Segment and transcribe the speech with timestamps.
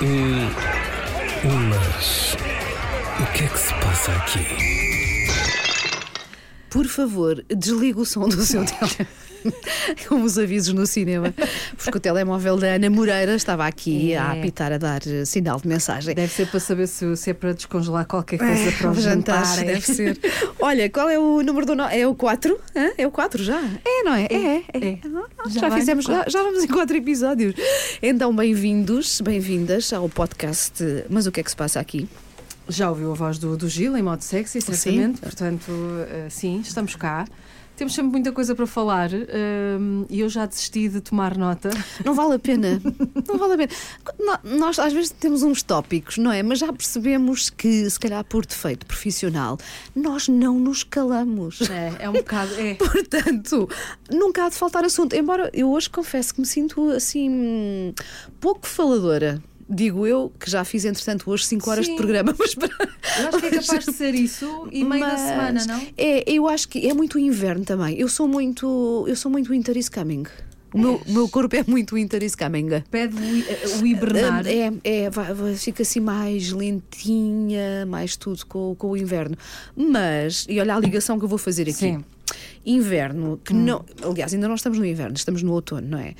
[0.00, 0.48] Hum,
[1.70, 2.36] mas
[3.18, 4.46] o que é que se passa aqui?
[6.70, 9.06] Por favor, desligue o som do seu telemóvel.
[10.08, 11.32] Como os avisos no cinema,
[11.82, 14.18] porque o telemóvel da Ana Moreira estava aqui É.
[14.18, 16.12] a apitar, a dar eh, sinal de mensagem.
[16.12, 19.62] Deve ser para saber se, se é para descongelar qualquer coisa para o jantar, jantar.
[19.62, 19.64] é.
[19.74, 20.18] deve ser.
[20.60, 21.76] Olha, qual é o número do.
[21.76, 22.58] no- É o 4?
[22.76, 22.90] Hã?
[22.98, 23.62] É o 4 já?
[23.84, 24.24] É, não é?
[24.24, 24.36] É,
[24.74, 24.88] é.
[24.88, 24.98] é.
[25.38, 27.54] Ah, Já Já, fizemos, já, já vamos em 4 episódios.
[28.02, 30.82] Então, bem-vindos, bem-vindas ao podcast.
[31.08, 32.08] Mas o que é que se passa aqui?
[32.68, 35.20] Já ouviu a voz do, do Gil em modo sexy, certamente.
[35.20, 35.70] Portanto,
[36.08, 37.24] eh, sim, estamos cá.
[37.78, 41.70] Temos sempre muita coisa para falar ehm, e eu já desisti de tomar nota.
[42.04, 42.82] Não vale a pena.
[43.28, 43.70] Não vale a pena.
[44.42, 46.42] Nós às vezes temos uns tópicos, não é?
[46.42, 49.56] Mas já percebemos que, se calhar por defeito profissional,
[49.94, 51.60] nós não nos calamos.
[51.70, 52.52] É, é um bocado.
[52.54, 52.74] É.
[52.74, 53.70] Portanto,
[54.10, 55.14] nunca há de faltar assunto.
[55.14, 57.94] Embora eu hoje confesso que me sinto assim
[58.40, 59.40] pouco faladora.
[59.70, 61.92] Digo eu, que já fiz entretanto hoje 5 horas Sim.
[61.92, 62.68] de programa, mas para.
[63.20, 65.86] Eu acho que é capaz de ser isso e meio da Mas semana, não?
[65.96, 67.98] É, eu acho que é muito inverno também.
[67.98, 70.24] Eu sou muito, eu sou muito winter is coming.
[70.72, 72.68] O meu, o meu corpo é muito winter is coming.
[72.90, 73.44] Pede o, hi-
[73.82, 74.46] o hibernar.
[74.46, 79.36] É, é vai- vai- fica assim mais lentinha, mais tudo com, com o inverno.
[79.76, 81.72] Mas, e olha a ligação que eu vou fazer aqui.
[81.72, 82.04] Sim.
[82.58, 82.72] Hum.
[82.78, 83.84] Inverno, que não.
[84.02, 86.14] Aliás, ainda não estamos no inverno, estamos no outono, não é?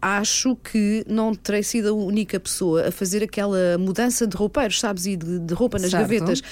[0.00, 5.06] Acho que não terei sido a única pessoa a fazer aquela mudança de roupeiros, sabes?
[5.06, 6.02] E de, de roupa nas Certo.
[6.02, 6.42] gavetas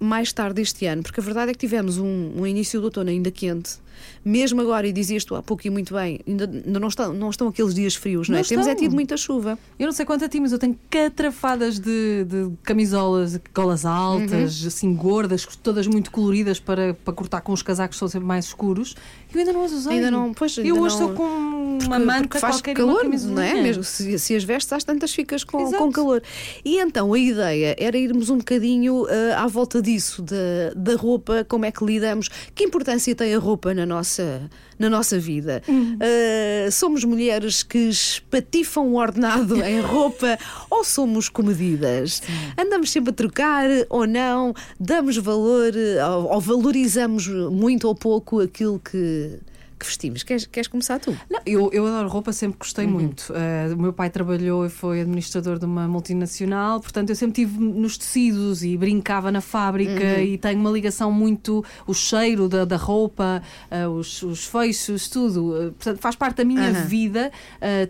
[0.00, 3.10] mais tarde este ano, porque a verdade é que tivemos um, um início do outono
[3.10, 3.84] ainda quente.
[4.22, 7.48] Mesmo agora, e dizias tu há pouco e muito bem, ainda, não, estão, não estão
[7.48, 8.44] aqueles dias frios, não, Não é?
[8.44, 9.58] Temos é tido muita chuva.
[9.78, 14.60] Eu não sei quanto a ti, mas eu tenho catrafadas de, de camisolas, golas altas,
[14.62, 14.68] Uhum.
[14.68, 18.44] assim gordas, todas muito coloridas para, para cortar com os casacos que são sempre mais
[18.46, 18.94] escuros.
[19.32, 19.92] Eu ainda não as usei.
[19.94, 23.42] Ainda não- pois, ainda eu hoje não- estou com uma manta faz qualquer calor, não
[23.42, 23.62] é?
[23.62, 25.82] Mesmo se, se as vestes às tantas ficas com, Exato.
[25.82, 26.22] com calor.
[26.64, 31.44] E então a ideia era irmos um bocadinho ah, à volta disso, da, da roupa,
[31.44, 35.62] como é que lidamos, que importância tem a roupa na nossa, na nossa vida.
[36.00, 40.38] Ah, somos mulheres que espatifam o ordenado em roupa
[40.70, 42.22] ou somos comedidas?
[42.58, 44.54] Andamos sempre a trocar ou não?
[44.78, 49.38] Damos valor ah, ou, ou valorizamos muito ou pouco aquilo que,
[49.78, 50.22] que vestimos?
[50.22, 51.16] Queres, queres começar tu?
[51.30, 52.92] Não, eu, eu adoro roupa, sempre gostei Uhum.
[52.92, 53.30] muito.
[53.32, 57.60] Uh, o meu pai trabalhou e foi administrador de uma multinacional, portanto eu sempre estive
[57.62, 60.22] nos tecidos e brincava na fábrica Uhum.
[60.22, 61.64] e tenho uma ligação muito.
[61.86, 65.50] o cheiro da, da roupa, uh, os, os feixes, tudo.
[65.52, 66.84] Uh, portanto, faz parte da minha Aham.
[66.86, 67.30] vida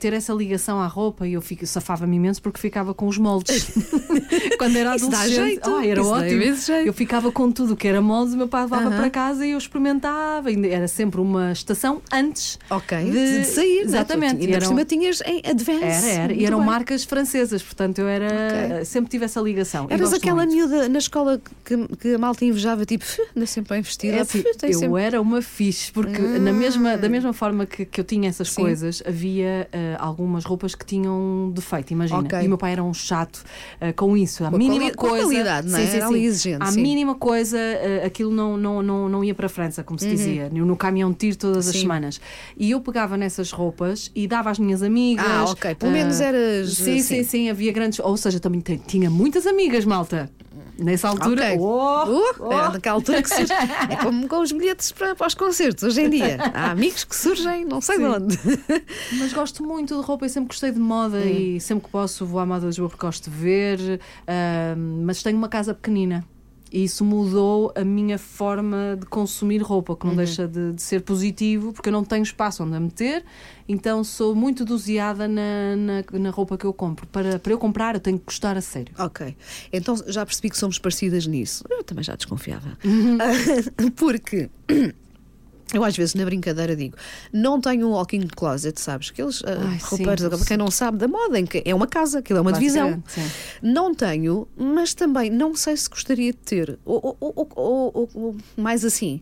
[0.01, 3.71] ter essa ligação à roupa e eu safava-me imenso porque ficava com os moldes.
[4.59, 5.35] Quando era Isso adolescente.
[5.35, 6.43] jeito, Ah, era isso ótimo.
[6.87, 9.59] Eu ficava com tudo que era moldes, o meu pai levava para casa e eu
[9.59, 10.49] experimentava.
[10.49, 11.76] Ainda Era sempre uma estação
[12.13, 13.81] antes Ok, de, de, sair.
[13.81, 14.33] Exatamente.
[14.41, 15.85] Ainda E por eram- cima tinhas em advance.
[15.85, 16.33] era, era.
[16.33, 16.67] E eram bem.
[16.67, 18.27] marcas francesas, portanto eu era.
[18.77, 18.85] Ok.
[18.85, 19.87] Sempre tive essa ligação.
[19.91, 20.55] Eras aquela muito.
[20.55, 24.17] miúda na escola que, que a malta invejava, tipo, "Fê, anda sempre bem vestida.
[24.17, 28.01] É assim, eu sempre- era uma fixe, porque na mesma, da mesma forma que, que
[28.01, 28.63] eu tinha essas Sim.
[28.63, 32.21] coisas, havia ah, algumas roupas que tinham defeito, imagina.
[32.21, 32.39] Ok.
[32.41, 33.43] E o meu pai era um chato
[33.81, 34.45] ah, com isso.
[34.45, 35.25] A mínima coisa.
[35.25, 35.97] qualidade, não é?
[35.97, 37.59] Era ali exigente, A mínima coisa,
[38.05, 41.11] aquilo não, não, não, não ia para a França, como se dizia, no, no caminhão
[41.11, 41.81] de tiro todas as Uhum.
[41.81, 41.81] Sim.
[41.81, 42.21] semanas.
[42.57, 45.27] E eu pegava nessas roupas e dava às minhas amigas.
[45.27, 45.75] Ah, ok.
[45.75, 47.03] Pelo ah, menos eras, Sim, assim.
[47.03, 47.51] sim, sim.
[47.51, 47.99] Havia grandes.
[48.01, 50.31] Ou seja, também tinha muitas amigas, malta.
[50.79, 51.43] Nessa altura.
[51.55, 51.59] Ok.
[51.59, 51.87] Oh,
[52.39, 53.51] Uh, Era naquela altura que surge.
[53.91, 56.37] É como com os bilhetes para, para os concertos hoje em dia.
[56.53, 58.11] Há amigos que surgem, não sei de Sim.
[58.11, 58.39] onde.
[59.19, 61.27] Mas gosto muito de roupa e sempre gostei de moda Hum.
[61.29, 64.01] e sempre que posso vou à moda de Lisboa porque gosto de ver.
[64.27, 66.23] ahm, mas tenho uma casa pequenina.
[66.73, 70.17] E isso mudou a minha forma de consumir roupa, que não Uhum.
[70.17, 73.25] deixa de, de ser positivo, porque eu não tenho espaço onde a meter,
[73.69, 77.07] então sou muito doseada na, na, na roupa que eu compro.
[77.07, 78.93] Para, para eu comprar, eu tenho que gostar a sério.
[78.99, 79.37] Ok.
[79.73, 81.65] Então já percebi que somos parecidas nisso.
[81.71, 82.77] Eu também já desconfiava.
[82.85, 83.19] Uhum.
[83.97, 84.51] Porque.
[85.75, 86.97] Eu às vezes na brincadeira digo,
[87.33, 89.11] não tenho um walk-in closet, sabes?
[89.11, 90.45] Aqueles ah, Ai, roupeiros, sim.
[90.47, 93.03] quem não sabe da moda, em que é uma casa, aquilo é uma divisão.
[93.05, 93.46] Basicamente, sim.
[93.63, 96.79] Não tenho, mas também não sei se gostaria de ter.
[96.85, 99.21] Ou, ou- ou- ou- mais assim,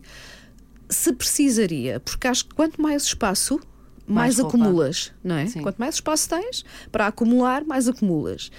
[0.89, 3.59] se precisaria, porque acho que quanto mais espaço,
[4.07, 5.47] mais, Mais acumulas, não é?
[5.47, 5.61] Sim.
[5.61, 8.51] Quanto mais espaço tens para acumular, mais acumulas.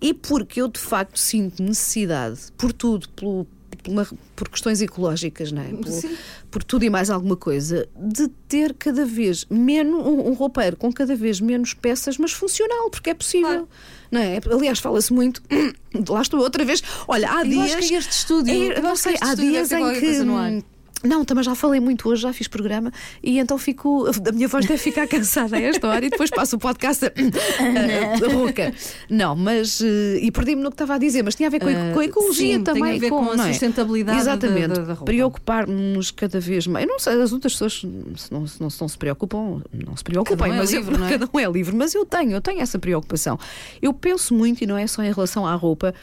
[0.00, 3.44] E porque eu de facto sinto necessidade, por tudo, pelo-
[3.82, 4.06] pela-
[4.36, 5.70] por questões ecológicas, não é?
[5.90, 6.16] Sim.
[6.52, 10.92] por tudo e mais alguma coisa, de ter cada vez menos um, um roupeiro com
[10.92, 13.48] cada vez menos peças, mas funcional, porque é possível.
[13.48, 13.68] Claro.
[14.12, 14.38] Não é?
[14.50, 15.42] Aliás, fala-se muito.
[16.08, 16.82] Lá estou outra vez.
[17.08, 17.74] Olha, há Eu dias.
[17.76, 20.64] acho que este estúdio- É, eu não sei, há deve dias ter em que.
[21.04, 24.06] Não, também já falei muito hoje, já fiz programa e então fico.
[24.28, 27.08] A minha voz deve ficar cansada a esta hora e depois passo o podcast a,
[27.08, 28.72] a, a rouca.
[29.10, 29.80] Não, mas.
[29.80, 32.00] eh, E perdi-me no que estava a dizer, mas tinha a ver com, a- com
[32.00, 32.96] a ecologia sim, tem também.
[32.96, 33.48] a ver com a não é?
[33.52, 34.80] sustentabilidade da- Exatamente.
[34.80, 34.96] da-.
[34.96, 36.84] Preocupar-nos cada vez mais.
[36.86, 39.96] Eu não sei, as outras pessoas se não, se não, se não se preocupam, não
[39.96, 41.10] se preocupem, um é mas livre, eu, não é?
[41.10, 41.74] cada um é livre.
[41.74, 43.38] Mas eu tenho, eu tenho essa preocupação.
[43.80, 45.94] Eu penso muito, e não é só em relação à roupa.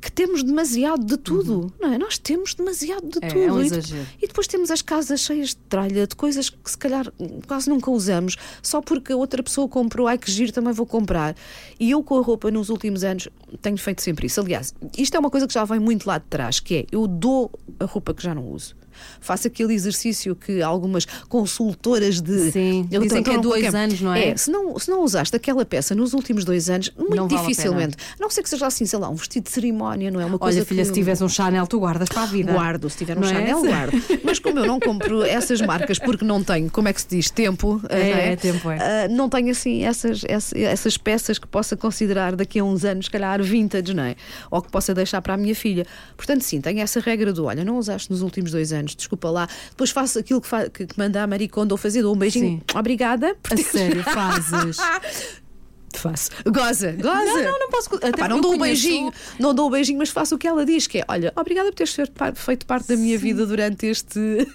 [0.00, 1.98] Que temos demasiado de tudo, não é?
[1.98, 3.24] Nós temos demasiado de Uhum.
[3.24, 3.42] É, tudo.
[3.42, 6.78] é um E- e depois temos as casas cheias de tralha, de coisas que se
[6.78, 7.12] calhar
[7.46, 11.34] quase nunca usamos, só porque a outra pessoa comprou, ai que giro, também vou comprar.
[11.80, 13.28] E eu com a roupa nos últimos anos
[13.60, 14.40] tenho feito sempre isso.
[14.40, 17.06] Aliás, isto é uma coisa que já vem muito lá de trás, que é eu
[17.06, 17.50] dou
[17.80, 18.76] a roupa que já não uso.
[19.20, 22.50] Faço aquele exercício que algumas consultoras de.
[22.50, 24.28] Sim, dizem que é dois anos, não é?
[24.28, 27.40] É, se não, se não usaste aquela peça nos últimos dois anos, muito Não vale
[27.40, 27.96] a dificilmente.
[28.18, 30.24] A não ser que seja assim, sei lá, um vestido de cerimónia, não é?
[30.24, 30.88] Uma coisa Olha, filha, que...
[30.88, 32.52] se tivesse um Chanel, tu guardas para a vida.
[32.52, 33.32] Guardo, se tiver um Não é?
[33.32, 34.02] Chanel, guardo.
[34.24, 37.30] Mas como eu não compro essas marcas porque não tenho, como é que se diz,
[37.30, 38.78] tempo, É, não é tempo, é.
[39.04, 43.06] Ah, não tenho assim essas, essas, essas peças que possa considerar daqui a uns anos,
[43.06, 44.16] se calhar, vintage, não é?
[44.50, 45.86] Ou que possa deixar para a minha filha.
[46.16, 49.48] Portanto, sim, tenho essa regra do olha, não usaste nos últimos dois anos, desculpa lá.
[49.70, 53.34] Depois faço aquilo que, fa que, manda a Maricondo fazer, dou um beijinho, obrigada.
[53.42, 54.76] por A teres- sério, fazes.
[55.96, 56.30] Faço.
[56.44, 57.24] Goza, goza.
[57.24, 57.94] Não, não, não posso.
[57.96, 60.64] Até Pá, não dou um beijinho, não dou um beijinho, mas faço o que ela
[60.64, 63.86] diz, que é: olha, obrigada por teres feito par- feito parte da minha vida durante
[63.86, 64.46] este.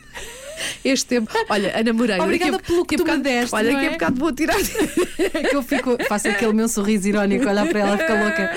[0.83, 3.71] Este tempo, olha, Ana Moreira, Obrigada a- pelo que a tu me bocado- deste, Olha,
[3.71, 3.93] não daqui a é?
[3.93, 4.55] bocado vou tirar.
[5.19, 8.51] É que eu fico, faço aquele meu sorriso irónico, olhar para ela, fica louca.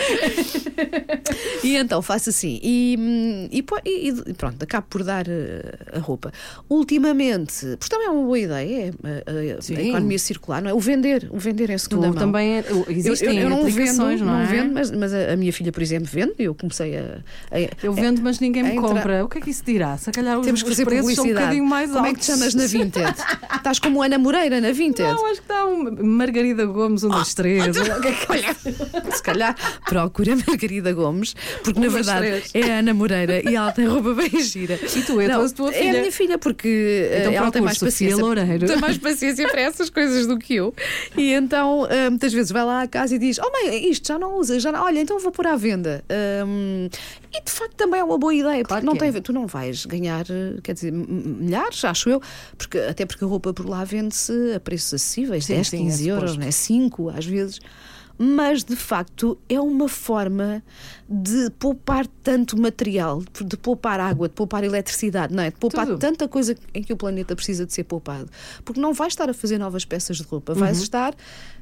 [1.62, 2.58] E então faço assim.
[2.62, 3.64] E, e,
[4.08, 5.62] e- pronto, acabo por dar eh,
[5.92, 6.32] a roupa.
[6.68, 10.74] Ultimamente, porque também é uma boa ideia, é a, a- a economia circular, não é?
[10.74, 12.16] O vender, o vender Tu segunda mão.
[12.16, 14.44] também é- Eu, existem eu, eu não vendo, não, é?
[14.46, 16.34] vendo, mas, mas a, a minha filha, por exemplo, vende.
[16.38, 17.18] Eu comecei a.
[17.50, 19.24] a- Eu vendo, mas ninguém me compra.
[19.24, 19.96] O que é que isso dirá?
[19.96, 22.20] Se calhar os, Temos que os fazer preços são um bocadinho mais Como é que
[22.20, 23.14] te chamas na Vinted?
[23.54, 25.12] Estás como Ana Moreira na Vinted?
[25.12, 27.76] Não, acho que está um Margarida Gomes, um dos três.
[27.76, 28.56] O que é Olha,
[29.14, 29.54] se calhar
[29.84, 33.86] procura Margarida Gomes, porque na Um dos verdade é a Ana Moreira e ela tem
[33.86, 34.74] roupa bem gira.
[34.74, 36.00] E tu, é a Não, tua- tua É a filha?
[36.00, 38.16] minha filha, porque eh, Então ela tem mais paciência.
[38.22, 38.66] Loureiro.
[38.66, 40.74] Tem mais paciência para essas coisas do que eu.
[41.16, 44.18] E então eh, muitas vezes vai lá à casa e diz: Oh mãe, isto já
[44.18, 44.82] não usa, já não...
[44.84, 46.04] olha, então vou pôr à venda.
[46.46, 46.88] Hum,
[47.32, 49.12] e de facto também é uma boa ideia, porque Claro não que tem é.
[49.12, 51.36] ver- tu não vais ganhar, eh, quer dizer, m-
[51.84, 52.20] acho eu,
[52.56, 56.08] porque, até porque a roupa por lá vende-se a preços acessíveis, Sim, 10, sim, 15
[56.08, 56.50] é euros, né?
[56.50, 57.60] 5 às vezes.
[58.18, 60.62] Mas de facto é uma forma
[61.06, 65.50] de poupar tanto material, de poupar água, de poupar eletricidade, não é?
[65.50, 65.98] De poupar Tudo.
[65.98, 68.30] tanta coisa em que o planeta precisa de ser poupado.
[68.64, 71.14] Porque não vais estar a fazer novas peças de roupa, vais estar.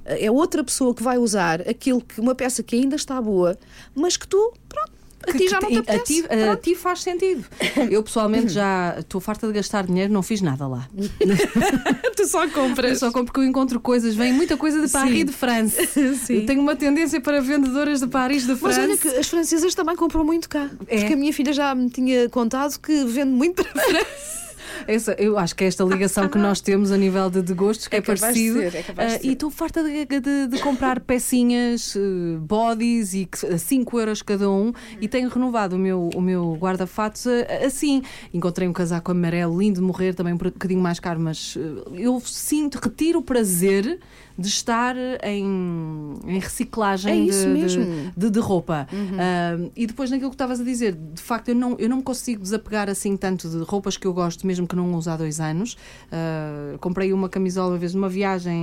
[0.05, 3.59] É outra pessoa que vai usar aquilo que uma peça que ainda está boa,
[3.93, 4.93] mas que tu, pronto,
[5.29, 6.23] a ti já não te a apetece.
[6.23, 7.45] ti, a ti faz sentido.
[7.91, 10.89] Eu pessoalmente já estou farta de gastar dinheiro, não fiz nada lá.
[12.17, 12.99] tu só Eu compras.
[12.99, 15.25] só compro porque eu encontro coisas, vem muita coisa de Paris Sim.
[15.25, 15.87] de France.
[16.25, 16.35] Sim.
[16.41, 18.81] Eu tenho uma tendência para vendedoras de Paris de Mas France.
[18.81, 20.71] olha que as francesas também compram muito cá.
[20.87, 20.99] É.
[21.01, 24.44] Porque a minha filha já me tinha contado que vende muito para a França.
[24.87, 27.89] Essa, eu acho que é esta ligação que nós temos a nível de, de gostos
[27.89, 28.59] que é, É parecido.
[28.59, 29.27] ser, é ser.
[29.27, 34.51] e estou farta de, de- de comprar pecinhas, eh, bodies e a 5 euros cada
[34.51, 38.03] um e tenho renovado o meu, o meu guarda-fatos ah, assim.
[38.33, 42.21] Encontrei um casaco amarelo lindo de morrer, também um bocadinho mais caro, mas eh, eu
[42.21, 43.99] sinto, retiro o prazer
[44.37, 48.13] de estar em, em reciclagem É de- isso de, mesmo.
[48.17, 48.87] de, roupa.
[49.19, 52.03] Ah, e depois naquilo que estavas a dizer, de facto, eu não, eu não me
[52.03, 55.41] consigo desapegar assim tanto de roupas que eu gosto, mesmo que não use há dois
[55.41, 55.77] anos.
[56.11, 58.55] Ah, comprei uma camisola uma vez numa viagem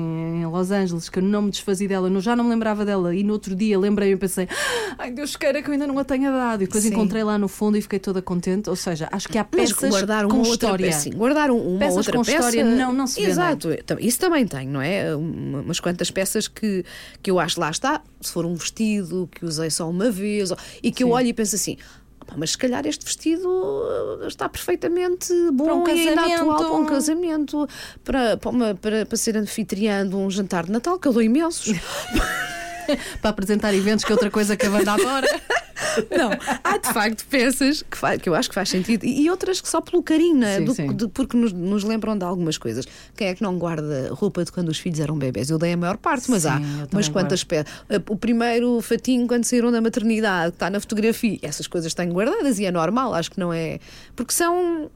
[0.42, 3.16] em Los Angeles que eu não me desfazia dela, não- já não me lembrava dela,
[3.16, 4.48] e no outro dia lembrei e pensei,
[4.98, 6.64] ai Deus queira que eu ainda não a tenha dado.
[6.64, 6.90] E depois Sim.
[6.92, 8.70] encontrei lá no fundo e fiquei toda contente.
[8.70, 10.86] Ou seja, acho que há Mas peças guardar uma com outra história.
[10.88, 11.10] peça.
[11.12, 12.38] Guardar um- uma Peças outra com peça.
[12.38, 13.32] história não- não se vendem.
[13.32, 13.72] Exato.
[13.72, 15.16] Então, Isso também tem, não é?
[15.16, 16.84] Um- Umas quantas peças que,
[17.24, 18.02] que eu acho lá está.
[18.20, 20.52] Se for um vestido que usei só uma vez
[20.84, 21.14] e que eu Sim.
[21.14, 21.78] olho e penso assim.
[22.22, 26.34] "Opa, Mas se calhar este vestido uh, está perfeitamente bom Para um e casamento.
[26.52, 27.68] atual para um casamento,
[28.04, 31.22] para, para, uma- para, para ser anfitriã de um jantar de Natal, que eu dou
[31.22, 31.68] imensos.
[33.22, 35.28] Para apresentar eventos, que é outra coisa que a banda adora.
[36.16, 36.30] Não,
[36.64, 39.68] há de facto peças que, fa- que eu acho que faz sentido e, outras que
[39.68, 40.58] só pelo carinho, não é?
[40.60, 40.88] Sim, Do- sim.
[40.96, 42.86] de- porque nos, nos lembram de algumas coisas.
[43.18, 45.50] Quem é que não guarda roupa de quando os filhos eram bebés?
[45.50, 46.62] Eu dei a maior parte, mas Sim, há
[46.94, 47.66] umas quantas peças.
[48.10, 52.60] O primeiro fatinho quando saíram da maternidade, que está na fotografia, essas coisas têm guardadas
[52.60, 53.80] e é normal, acho que não é.
[54.16, 54.90] Porque são.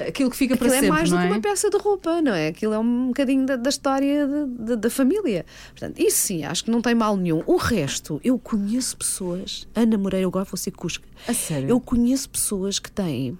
[0.00, 1.30] Aquilo que fica para Aquilo é sempre, mais do não que é?
[1.32, 2.48] uma peça de roupa, não é?
[2.48, 5.46] Aquilo é um bocadinho da, da história de- de- da família.
[5.70, 7.42] Portanto, isso sim, acho que não tem mal nenhum.
[7.46, 11.06] O resto, eu conheço pessoas, Ana Moreira, eu agora vou ser cusca.
[11.28, 11.68] A sério?
[11.68, 13.38] Eu conheço pessoas que têm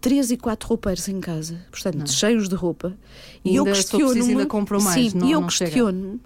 [0.00, 2.96] três e quatro roupeiros em casa, portanto, cheios de roupa.
[3.44, 6.20] E ainda, for preciso, ainda compro mais, Sim, não- e eu não questiono-me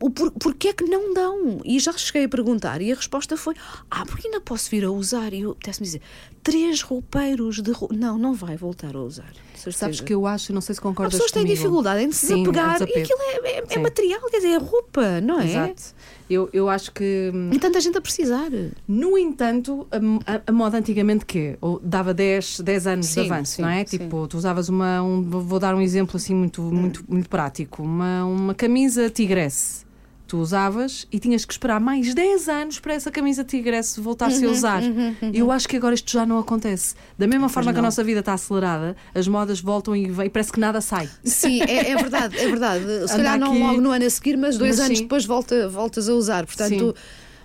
[0.00, 1.60] o por, porquê é que não dão?
[1.64, 3.54] E já cheguei a perguntar, e a resposta foi:
[3.90, 5.32] Ah, porque ainda posso vir a usar?
[5.32, 6.02] E eu apetece-me dizer:
[6.42, 7.94] três roupeiros de roupa.
[7.94, 9.32] Não, não vai voltar a usar.
[9.72, 11.56] Sabes que eu acho, não sei se As concordas pessoas têm comigo.
[11.56, 12.80] dificuldade em se Sim, é desapegar.
[12.82, 15.46] e aquilo é, é- é material, quer dizer, é roupa, não é?
[15.46, 15.82] Exato.
[16.28, 17.30] Eu, eu acho que.
[17.34, 18.50] hum, E tanta gente a precisar.
[18.86, 23.52] No entanto, a, a- a moda antigamente que dava 10, 10 anos Sim, de avanço,
[23.56, 23.84] sim, não é?
[23.86, 23.96] sim.
[23.98, 25.02] Tipo, tu usavas uma.
[25.02, 29.85] um- vou dar um exemplo assim muito, muito, muito prático: uma, uma camisa tigresse.
[30.26, 34.50] Tu usavas e tinhas que esperar mais 10 anos para essa camisa tigresse voltar-se Uhum,
[34.50, 34.82] a usar.
[35.32, 36.96] Eu acho que agora isto já não acontece.
[37.16, 37.86] Da mesma forma que a não.
[37.86, 41.08] nossa vida está acelerada, as modas voltam e vem, parece que nada sai.
[41.22, 42.84] Sim, é, é verdade, é verdade.
[43.06, 45.04] Se Anda calhar não aqui- logo no ano a seguir, mas dois Mas anos sim.
[45.04, 46.44] depois volta, voltas a usar.
[46.44, 46.92] Portanto,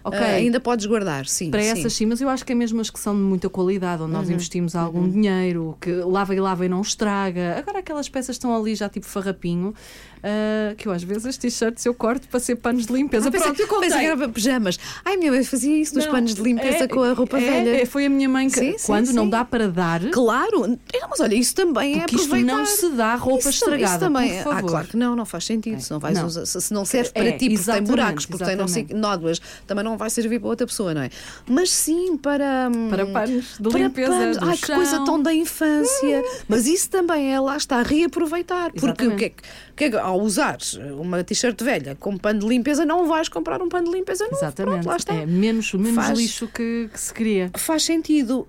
[0.04, 1.52] ah, ainda podes guardar, sim.
[1.52, 1.68] Para sim.
[1.70, 4.12] essas sim, mas eu acho que é mesmo as que são de muita qualidade, onde
[4.14, 4.34] nós Uhum.
[4.34, 7.56] investimos algum dinheiro, que lava e lava e não estraga.
[7.60, 9.76] Agora aquelas peças estão ali já tipo farrapinho,
[10.24, 13.28] ah, que eu às vezes as t-shirts eu corto para ser panos de limpeza.
[13.28, 14.06] Ah, Pronto, eu pensei que contei.
[14.06, 14.80] era para pijamas.
[15.06, 17.42] Ai, minha mãe fazia isso dos Não, panos de limpeza é- com a roupa é-
[17.42, 17.82] velha.
[17.82, 19.30] é, foi a minha mãe que, Sim, sim, quando não sim.
[19.30, 20.78] dá para dar, Claro, Não,
[21.10, 22.58] mas olha, isso também porque é isto aproveitar.
[22.58, 23.84] não se dá roupa Isso estragada.
[23.92, 24.58] Isso também, por favor.
[24.58, 25.80] Ah, claro que não, não faz sentido.
[25.82, 26.26] Se não, vais Não.
[26.28, 29.42] usar- se, não serve para É, ti porque tem buracos, porque tem não sei, nódoas,
[29.68, 31.10] também não vai servir para outra pessoa, não é?
[31.48, 32.70] Mas sim para.
[32.74, 34.38] hum, Para panos de para limpeza panos.
[34.42, 34.76] Ai, que chão.
[34.76, 36.24] coisa tão da infância.
[36.48, 38.72] Mas isso também é, lá está, reaproveitar.
[38.74, 42.18] Porque o que é que, o que é que- ao usares uma t-shirt velha com
[42.18, 44.36] pano de limpeza, não vais comprar um pano de limpeza novo.
[44.38, 44.74] Exatamente.
[44.84, 45.14] Pronto, lá está.
[45.16, 47.50] É menos, menos Faz- lixo que, que se queria.
[47.58, 48.48] Faz sentido.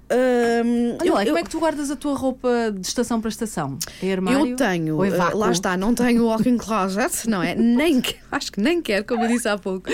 [0.65, 3.79] Hum, Olha eu- como é que tu guardas a tua roupa de estação para estação?
[4.03, 4.47] É armário?
[4.51, 7.55] Eu tenho, é eh, lá está, não tenho walk-in closet, não é?
[7.83, 9.89] Nem, acho que nem quero, como eu disse há pouco.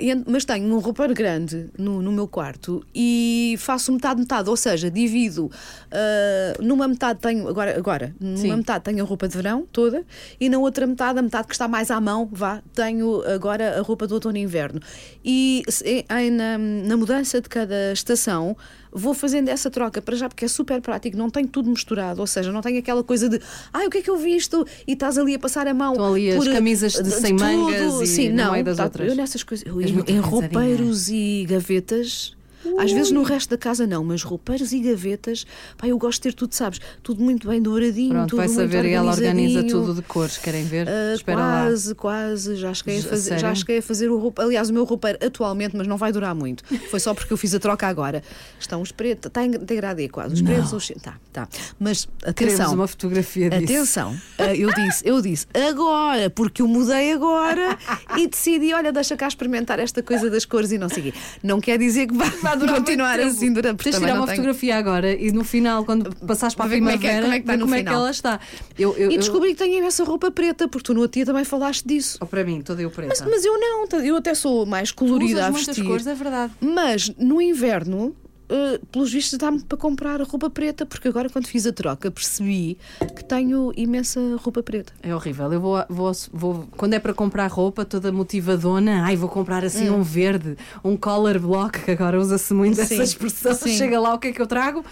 [0.00, 4.56] Ent- mas tenho um roupeiro grande no, no meu quarto e faço metade, metade, ou
[4.56, 5.50] seja, divido.
[5.90, 8.56] ah, numa metade tenho, agora, agora numa Sim.
[8.56, 10.04] metade tenho a roupa de verão toda
[10.40, 13.82] e na outra metade, a metade que está mais à mão, vá, tenho agora a
[13.82, 14.80] roupa do outono e inverno.
[15.24, 18.56] E em- na, na mudança de cada estação,
[18.92, 22.26] vou fazendo essa troca para já, porque é super prático, não tenho tudo misturado, ou
[22.26, 23.40] seja, não tenho aquela coisa de
[23.72, 24.66] ai, o que é que eu visto?
[24.86, 25.92] E estás ali a passar a mão.
[25.92, 29.08] Estão ali as por, camisas de sem mangas e Sim, não, das tá- outras.
[29.08, 32.36] eu nessas coisas, eu, em, roupeiros e gavetas.
[32.78, 36.30] Às vezes no resto da casa não, mas roupeiros e gavetas, pá, eu gosto de
[36.30, 36.80] ter tudo, sabes?
[37.02, 40.38] Tudo muito bem douradinho, Pronto, tudo vai saber e ela organiza tudo de cores.
[40.38, 40.88] Querem ver?
[40.88, 41.62] Ah, Espera lá.
[41.64, 42.56] quase, quase.
[42.56, 44.42] Já cheguei, a fazer, já cheguei a fazer o roupa.
[44.42, 46.64] Aliás, o meu roupeiro atualmente, mas não vai durar muito.
[46.90, 48.22] Foi só porque eu fiz a troca agora.
[48.58, 50.34] Estão os pretos, está em degradê quase.
[50.34, 50.90] Os pretos, os.
[51.02, 51.48] Tá, tá.
[51.78, 52.74] Mas Queremos atenção.
[52.74, 53.64] uma fotografia disso.
[53.72, 57.78] Atenção, ah, eu disse, eu disse agora, porque eu mudei agora
[58.16, 61.18] e decidi, olha, deixa cá experimentar esta coisa das cores e não sei o quê.
[61.42, 64.36] Não quer dizer que vai, Vai durar continuar assim durante Tens de tirar uma tenho-
[64.36, 67.34] fotografia agora e no final, quando passares para a como é que é- primavera, como
[67.34, 68.40] é que está ver no como é que ela está.
[68.78, 71.26] Eu, eu, E eu- descobri que tenho imensa roupa preta, porque tu no outro dia
[71.26, 72.18] também falaste disso.
[72.20, 73.08] Oh, para mim, toda eu preta.
[73.18, 75.84] Mas, mas eu não, eu até sou mais Tu colorida usas a vestir.
[75.84, 76.52] cores, é verdade.
[76.60, 78.14] Mas no inverno,
[78.50, 82.76] eh, pelos vistos, dá-me para comprar roupa preta, porque agora, quando fiz a troca, percebi
[83.16, 84.92] que tenho imensa roupa preta.
[85.02, 85.52] É horrível.
[85.52, 89.88] Eu vou, vou, vou- quando é para comprar roupa, toda motivadona, ai, vou comprar assim
[89.90, 92.84] um verde, um collar block, que agora usa-se muito Hum.
[92.84, 93.54] Sim, essa expressão.
[93.54, 93.76] sim.
[93.76, 94.84] Chega lá, o que é que eu trago?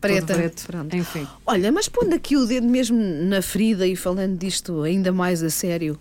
[0.00, 0.34] Preta.
[0.34, 0.66] Preto.
[0.94, 1.26] Enfim.
[1.46, 5.48] Olha, mas pondo aqui o dedo mesmo na ferida e falando disto ainda mais a
[5.48, 5.98] sério.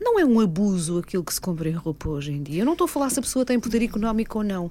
[0.00, 2.62] Não é um abuso aquilo que se compra em roupa hoje em dia.
[2.62, 4.70] Eu não estou a falar se a pessoa tem poder económico ou não.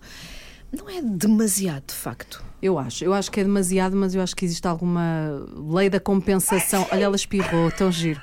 [0.71, 2.43] Não é demasiado, de facto.
[2.61, 5.99] Eu acho, eu acho que é demasiado, mas eu acho que existe alguma lei da
[5.99, 6.85] compensação.
[6.91, 8.19] Olha, ela espirrou, tão giro,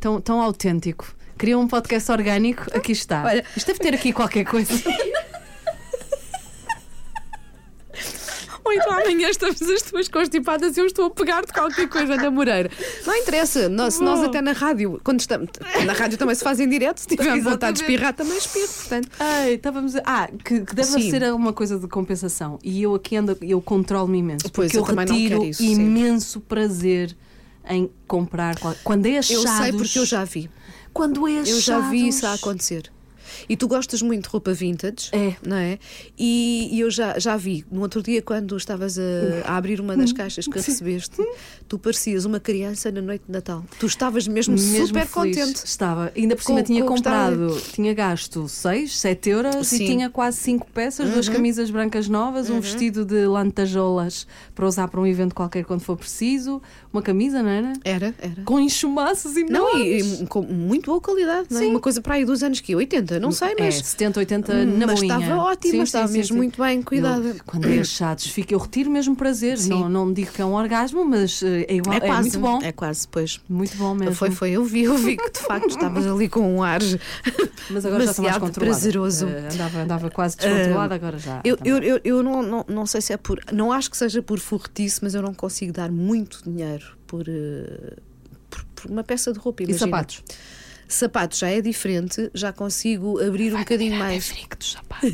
[0.00, 1.14] tão, tão autêntico.
[1.36, 3.24] Criou um podcast orgânico, aqui está.
[3.24, 3.44] Olha.
[3.54, 4.72] Isto deve ter aqui qualquer coisa.
[8.66, 12.30] Ou então amanhã estamos as tuas constipadas e eu estou a pegar-te qualquer coisa na
[12.32, 12.68] Moreira.
[13.06, 15.48] Não interessa, nós, nós até na rádio, quando estamos.
[15.84, 19.08] Na rádio também se faz em direto, se tivermos vontade de espirrar, também espirro, portanto.
[19.20, 20.02] Ai, estávamos a...
[20.04, 21.10] Ah, que, que deve Sim.
[21.10, 22.58] ser alguma coisa de compensação.
[22.60, 24.50] E eu aqui ando, eu controlo-me imenso.
[24.52, 25.72] Pois, porque eu eu, retiro isso, sim.
[25.72, 27.16] imenso prazer
[27.68, 28.56] em comprar.
[28.82, 29.44] Quando é achados.
[29.44, 30.50] Eu sei porque eu já vi.
[30.92, 31.50] Quando é achados.
[31.50, 32.90] Eu já vi isso a acontecer.
[33.48, 35.34] E tu gostas muito de roupa vintage, É.
[35.46, 35.78] não é?
[36.18, 39.02] E, e eu já, já vi, no outro dia, quando estavas a,
[39.44, 41.16] a abrir uma das caixas que recebeste,
[41.68, 43.64] tu parecias uma criança na noite de Natal.
[43.78, 45.36] Tu estavas mesmo, Mesmo super feliz.
[45.38, 45.64] contente.
[45.64, 46.12] Estava.
[46.16, 49.76] Ainda por cima Com- tinha com estava comprado, tinha gasto 6, 7 euros Sim.
[49.76, 49.82] Uhum.
[49.82, 54.88] e tinha quase 5 peças, duas camisas brancas novas, um vestido de lantajolas para usar
[54.88, 56.62] para um evento qualquer quando for preciso,
[56.96, 57.72] uma camisa, não era?
[57.84, 58.42] Era, era.
[58.44, 60.20] Com enxumaços Não, enormes.
[60.20, 61.62] e, e com muito boa qualidade, não é?
[61.64, 61.70] Sim.
[61.70, 63.74] Uma coisa para aí dos anos que 80, 80, não sei, É, mas.
[63.76, 65.18] 70, 80 na mas boinha.
[65.18, 67.28] estava ótima, Sim, estava sim, mesmo muito bem cuidada.
[67.28, 69.58] Eu, quando é achados, fica, eu retiro mesmo prazer.
[69.66, 72.38] Não, não digo que é um orgasmo, mas eh, é, igual, É é, quase, muito
[72.40, 72.62] bom.
[72.62, 73.40] É quase, pois.
[73.48, 74.14] Muito bom mesmo.
[74.14, 76.80] Foi, foi, eu vi, eu vi que de facto estavas ali com um ar.
[77.70, 78.72] Mas agora já estou mais controlada.
[78.78, 79.26] prazeroso.
[79.26, 81.40] Eh, andava, andava quase descontrolada, agora já.
[81.44, 83.40] Eu, eu, eu, eu não, não, não sei se é por.
[83.52, 87.96] Não acho que seja por furtice, mas eu não consigo dar muito dinheiro por, eh,
[88.50, 89.62] por, por uma peça de roupa.
[89.62, 89.86] E imagina.
[89.86, 90.22] sapatos?
[90.88, 94.32] Sapatos já é diferente, já consigo abrir um bocadinho mais.
[94.58, 95.10] dos sapatos.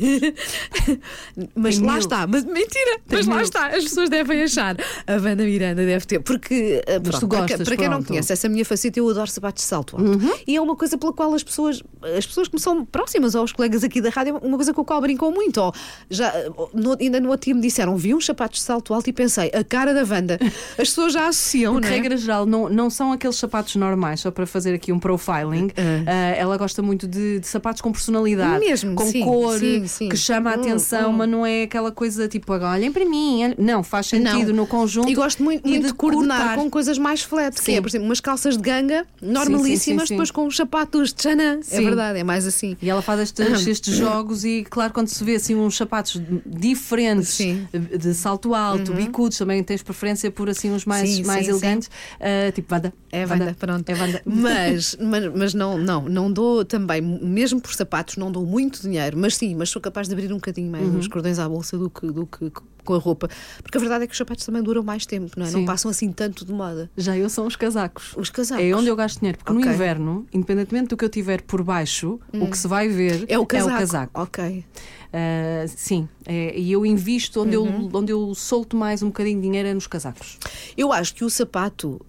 [1.55, 1.99] Mas Tem lá mil.
[2.01, 3.43] está, mas mentira, mas lá mil.
[3.43, 4.75] está, as pessoas devem achar.
[5.07, 7.89] A Wanda Miranda deve ter, porque eh, Mas pronto, tu para, gostas, quem- para quem
[7.89, 9.97] não conhece essa minha faceta, eu adoro sapatos de salto alto.
[9.97, 10.31] Uhum.
[10.47, 11.81] E é uma coisa pela qual as pessoas,
[12.17, 14.73] as pessoas que me são próximas, ou os colegas aqui da rádio, é uma coisa
[14.73, 15.59] com a qual brincam muito.
[15.59, 15.73] Ou
[16.09, 19.09] já, eh, no, ainda no outro dia me disseram, vi uns sapatos de salto alto
[19.09, 20.37] e pensei, a cara da Wanda.
[20.73, 21.97] As pessoas já associam, Porque, não é?
[21.97, 25.62] regra geral, não, não são aqueles sapatos normais, só para fazer aqui um profiling.
[26.07, 30.09] Ah, ela gosta muito de, de sapatos com personalidade, Mesmo, com sim, cor, sim, sim.
[30.09, 31.13] que chama a Hum, atenção, hum.
[31.13, 33.53] mas não é aquela coisa tipo, olhem para mim.
[33.57, 34.57] Não, faz sentido Não.
[34.63, 35.09] no conjunto.
[35.09, 36.55] E gosto muito, e muito de de coordenar cortar.
[36.57, 40.13] com coisas mais flat, que é, por exemplo, umas calças de ganga normalíssimas, sim, sim.
[40.15, 41.59] depois com uns sapatos de chanã.
[41.71, 42.75] É verdade, é mais assim.
[42.81, 47.39] E ela faz estes, estes jogos e, claro, quando se vê assim uns sapatos diferentes.
[47.39, 47.67] Uhum.
[47.97, 51.89] de salto alto, bicudos, também tens preferência por assim uns mais, mais elegantes,
[52.19, 52.93] ah, tipo Wanda.
[53.11, 53.89] É Wanda, pronto.
[53.89, 54.21] É Wanda.
[54.25, 59.17] Mas, mas, mas não, não, não dou também, mesmo por sapatos, não dou muito dinheiro,
[59.17, 60.99] mas sim, mas sou capaz de abrir um bocadinho mais Uhum.
[60.99, 62.51] os cordões à bolsa do que, do que
[62.83, 63.29] com a roupa.
[63.61, 65.51] Porque a verdade é que os sapatos também duram mais tempo, não é?
[65.51, 65.65] Não Sim.
[65.65, 66.91] passam assim tanto de moda.
[66.97, 68.13] Já eu são os casacos.
[68.17, 68.61] Os casacos.
[68.63, 69.63] É onde eu gasto dinheiro, porque Ok.
[69.65, 73.39] no inverno, independentemente do que eu tiver por baixo, o que se vai ver É
[73.39, 73.77] o casaco.
[73.77, 74.21] casaco.
[74.21, 74.65] Ok.
[75.13, 77.89] Ah, sim, é, e eu invisto onde, Uhum.
[77.93, 80.37] eu, onde eu solto mais um bocadinho de dinheiro é nos casacos.
[80.75, 82.01] Eu acho que o sapato.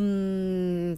[0.00, 0.96] hum,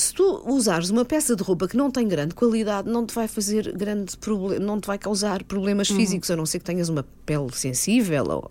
[0.00, 3.28] se tu usares uma peça de roupa que não tem grande qualidade, não te vai
[3.28, 7.04] fazer grande problema, não te vai causar problemas físicos, a não ser que tenhas uma
[7.24, 8.24] pele sensível.
[8.28, 8.50] Ou...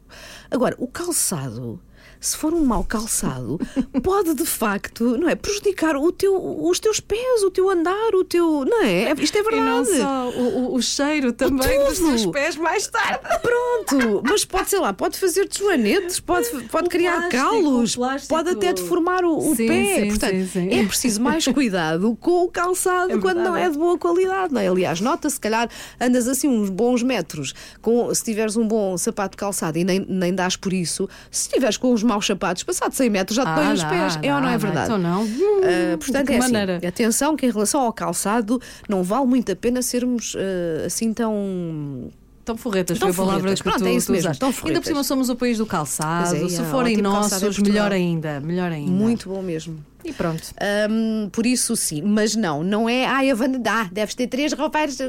[0.50, 1.80] Agora, o calçado.
[2.20, 3.58] Se for um mau calçado,
[4.04, 6.36] pode de facto, não é, prejudicar o teu,
[6.66, 9.14] os teus pés, o teu andar, o teu, não é?
[9.14, 9.98] Isto é E não verdade.
[9.98, 12.10] só o, o- o cheiro também dos tudo.
[12.10, 13.20] teus pés mais tarde.
[13.42, 18.28] Pronto, mas pode, sei lá, pode fazer-te joanetes, pode, pode O criar plástico, calos, o
[18.28, 19.96] pode até deformar o, o Sim, pé.
[20.02, 23.66] sim, Portanto, sim, é preciso mais cuidado com o calçado É quando não verdade.
[23.66, 24.54] é de boa qualidade.
[24.54, 24.68] Não é?
[24.68, 29.38] Aliás, nota se calhar andas assim uns bons metros, com, se tiveres um bom sapato
[29.38, 33.10] calçado e nem, nem dás por isso, se estiveres com os maus sapatos, passado 100
[33.10, 34.20] metros já te põem os dá, pés.
[34.22, 34.58] é ou não dá, é dá.
[34.58, 34.86] verdade?
[34.88, 35.24] Então não.
[35.24, 36.82] Ah, portanto, é assim, maneira?
[36.88, 42.10] atenção que em relação ao calçado não vale muito a pena sermos ah, assim tão
[42.46, 43.62] Tão forretas Tão foi a palavra forretas.
[43.62, 46.36] que Pronto, tu, é isso mesmo, tão Ainda por cima somos o país do calçado.
[46.36, 48.40] É, Se é, forem nossos, melhor ainda.
[48.40, 48.90] Melhor ainda.
[48.90, 49.86] muito bom mesmo.
[50.04, 50.42] E pronto.
[50.90, 53.06] Hum, por isso sim, mas não, não é.
[53.06, 54.96] Ai, a Wanda dá, deves ter três roupeiros.
[54.98, 55.08] de-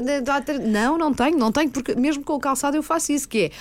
[0.67, 3.51] Não, não tenho, não tenho, porque mesmo com o calçado eu faço isso, que é.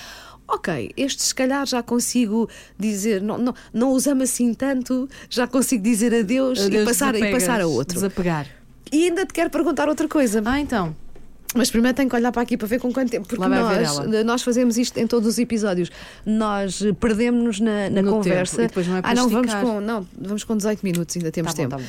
[0.53, 5.47] Ok, este se calhar já consigo dizer, não, não, não os amo assim tanto, já
[5.47, 7.95] consigo dizer adeus, Adeus, e, passar, e passar a outro.
[7.95, 8.47] Desapegar.
[8.91, 10.95] E ainda te quero perguntar outra coisa, Ah, então.
[11.55, 13.87] mas primeiro tenho que olhar para aqui para ver com quanto tempo, porque vai ver
[13.87, 15.89] nós, nós fazemos isto em todos os episódios.
[16.27, 18.57] Nós eh, perdemos-nos na, na conversa.
[18.57, 21.31] tempo, e depois não é ah, não, vamos com, não, vamos com 18 minutos, ainda
[21.31, 21.83] temos Tá bom, tempo.
[21.83, 21.89] tá.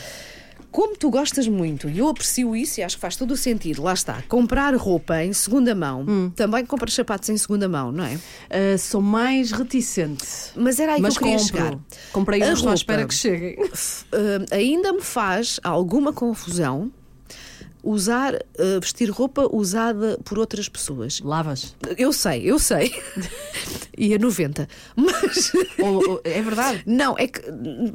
[0.72, 3.84] Como tu gostas muito, e eu aprecio isso e acho que faz todo o sentido,
[3.84, 6.32] lá está, comprar roupa em segunda mão, Hum.
[6.36, 8.18] também compras sapatos em segunda mão, não é?
[8.50, 10.26] Ah, sou mais reticente.
[10.56, 11.58] Mas era aí Mas que eu queria compro.
[11.58, 11.80] chegar.
[12.14, 12.74] Comprei uns, roupa.
[12.76, 13.56] espera que cheguem.
[13.62, 16.92] Uh, ainda me faz alguma confusão
[17.84, 21.20] usar, uh, vestir roupa usada por outras pessoas.
[21.22, 21.76] Lavas.
[21.98, 22.94] Eu sei, eu sei.
[23.98, 24.68] e a 90.
[24.96, 25.52] Mas.
[25.82, 26.84] Ou- ou- é verdade.
[26.86, 27.42] Não, é que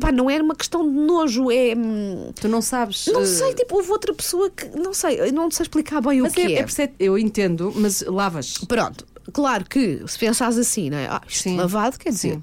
[0.01, 1.75] pá, não era uma questão de nojo, é.
[1.77, 3.07] hum, Tu não sabes.
[3.07, 4.67] Não ah, sei, tipo, houve outra pessoa que.
[4.77, 6.65] Não sei, não sei explicar bem Mas o que é, é.
[6.85, 8.59] é eu entendo, mas lavas.
[8.67, 11.07] Pronto, claro que se pensares assim, não é?
[11.07, 11.57] Ah, isto Sim.
[11.57, 12.41] lavado, quer dizer.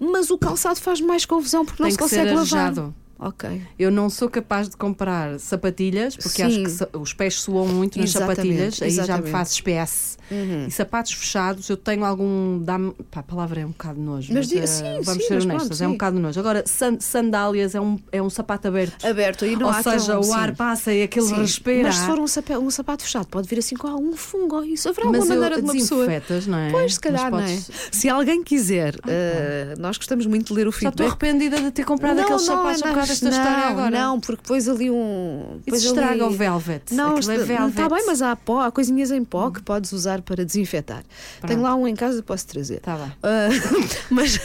[0.00, 2.58] Mas o calçado faz mais confusão porque não Tem se que consegue ser lavar.
[2.66, 2.94] arejado.
[3.18, 3.60] Ok.
[3.78, 6.64] Eu não sou capaz de comprar sapatilhas, porque Sim.
[6.66, 9.32] acho que os pés suam muito nas Exatamente, sapatilhas, aí já me exatamente.
[9.32, 10.17] Faz espécie.
[10.66, 12.58] E sapatos fechados, eu tenho algum.
[12.62, 14.32] Dá-me, pá, a palavra é um bocado nojo.
[14.32, 15.94] Mas di- eh, sim, vamos sim, ser mas honestas, pronto, é um sim.
[15.96, 16.40] bocado nojo.
[16.40, 19.04] Agora, san- sandálias é um, é um sapato aberto.
[19.06, 20.32] Aberto aí não Ou há seja, tão, o sim.
[20.34, 21.84] ar passa e aquilo Sim, respira.
[21.84, 24.64] Mas se for um sapato, um sapato fechado, pode vir assim com algum fungo ou
[24.64, 24.88] isso.
[24.88, 26.06] Haverá Mas alguma eu- maneira de uma pessoa.
[26.46, 26.70] não é?
[26.70, 27.42] Pois, se Mas calhar, não é?
[27.42, 31.06] podes- Se alguém quiser, eh, nós gostamos muito de ler o Já estou feedback.
[31.08, 33.90] arrependida de ter comprado aqueles sapatos por causa desta não, história agora.
[33.90, 35.60] Não, porque depois ali um.
[35.66, 36.92] Isso estraga o velvet.
[36.94, 40.17] Não, é está tá bem, mas há pó, há coisinhas em pó que podes usar
[40.22, 41.04] para desinfetar.
[41.46, 42.80] Tenho lá um em casa, posso trazer.
[42.80, 43.12] Tá bem.
[43.22, 43.48] Ah,
[44.10, 44.38] mas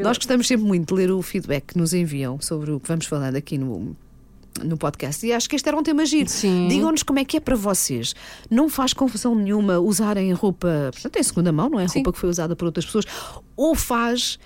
[0.00, 3.06] nós gostamos sempre muito de ler o feedback que nos enviam sobre o que vamos
[3.06, 3.96] falando aqui no,
[4.62, 5.24] no podcast.
[5.26, 6.30] E acho que este era um tema giro.
[6.68, 8.14] Digam-nos como é que é para vocês.
[8.50, 11.88] Não faz confusão nenhuma usarem roupa, portanto, em segunda mão, não é?
[11.88, 12.00] Sim.
[12.00, 13.04] Roupa que foi usada por outras pessoas.
[13.56, 14.38] Ou faz.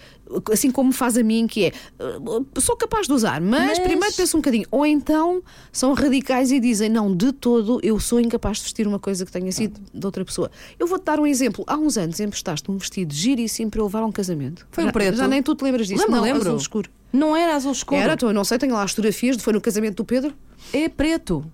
[0.52, 4.14] Assim como faz a mim, que é "Uh, sou capaz de usar, mas, Mas- primeiro
[4.14, 4.66] penso um bocadinho.
[4.70, 8.98] Ou então são radicais e dizem: Não, de todo eu sou incapaz de vestir uma
[8.98, 10.50] coisa que tenha sido de outra pessoa.
[10.78, 11.64] Eu vou-te dar um exemplo.
[11.66, 14.66] Há uns anos emprestaste um vestido giríssimo para eu levar a um casamento.
[14.70, 15.16] Foi um Já- preto?
[15.16, 16.00] Já nem tu te lembras disso.
[16.02, 16.40] Lembro, não, lembro.
[16.42, 16.90] azul escuro.
[17.12, 18.00] Não era azul escuro.
[18.00, 19.36] Era, então, eu não sei, tenho lá as fotografias.
[19.40, 20.34] Foi no casamento do Pedro.
[20.72, 21.44] É preto.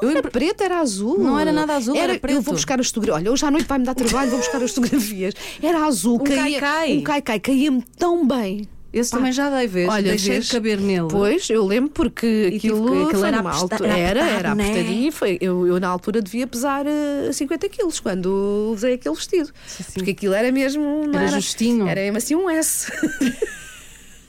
[0.00, 1.18] Eu era preto, era azul.
[1.18, 2.36] Não era nada azul, era preto.
[2.36, 3.22] Eu vou buscar as fotografias.
[3.22, 5.34] Olha, hoje à noite vai-me dar trabalho, vou buscar as fotografias.
[5.62, 6.98] Era azul, Um caía, cai-cai.
[6.98, 8.68] Um cai-cai, caía-me tão bem.
[8.90, 9.86] Esse Pá, também já dei, vês?
[9.86, 10.46] Olha, Deixei vês?
[10.46, 11.08] de caber nele.
[11.10, 14.64] Pois, eu lembro porque tive aquilo, aquilo era aperta- altura- era era, era né?
[14.70, 15.12] apertadinho.
[15.12, 19.50] Foi, eu, eu na altura devia pesar eh, 50 quilos quando usei aquele vestido.
[19.66, 19.84] sim.
[19.94, 21.06] Porque aquilo era mesmo.
[21.06, 21.86] não Era justinho.
[21.86, 22.90] Era mesmo assim um S.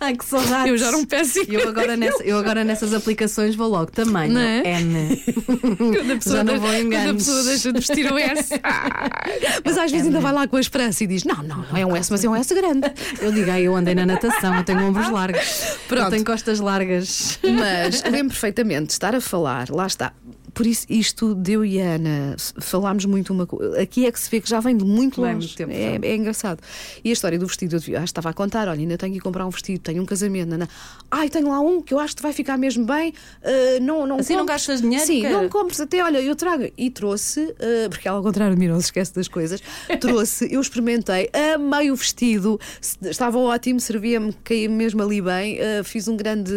[0.01, 0.67] Ai, que saudades.
[0.71, 1.45] Eu já era um péssimo.
[1.49, 4.61] Eu agora, nessa- eu agora nessas aplicações vou logo tamanho Não é?
[4.81, 5.17] N.
[5.77, 8.49] Quando a pessoa, Já não vou em quando a pessoa deixa de vestir o S.
[9.65, 11.85] mas às vezes ainda vai lá com a esperança e diz: Não, não, não é
[11.85, 12.91] um S, mas é um S grande.
[13.21, 15.77] Eu digo, ai, eu andei na natação, eu tenho ombros largos.
[15.87, 16.03] Pronto.
[16.05, 17.37] Eu tenho costas largas.
[17.43, 20.13] Mas lembro perfeitamente de estar a falar, lá está.
[20.59, 23.81] Por isso, isto de eu e a Ana falámos muito uma coisa.
[23.81, 25.35] Aqui é que se vê que já vem de muito longe.
[25.35, 26.59] muito tempo, é, é engraçado.
[27.01, 29.45] E a história do vestido, eu ah, estava a contar: olha, ainda tenho que comprar
[29.45, 30.53] um vestido, tenho um casamento.
[30.53, 30.67] Ana.
[31.09, 33.13] Ai, tenho lá um que eu acho que vai ficar mesmo bem.
[33.41, 36.69] ah, não, não Assim não compres." gastas dinheiro, Sim, não compres até, olha, eu trago.
[36.77, 39.63] E trouxe, ah, porque ela ao contrário de mim não se esquece das coisas,
[40.01, 42.59] trouxe, eu experimentei, amei o vestido,
[43.01, 45.57] estava ótimo, servia-me, caía mesmo ali bem.
[45.61, 46.51] ah, fiz um grande.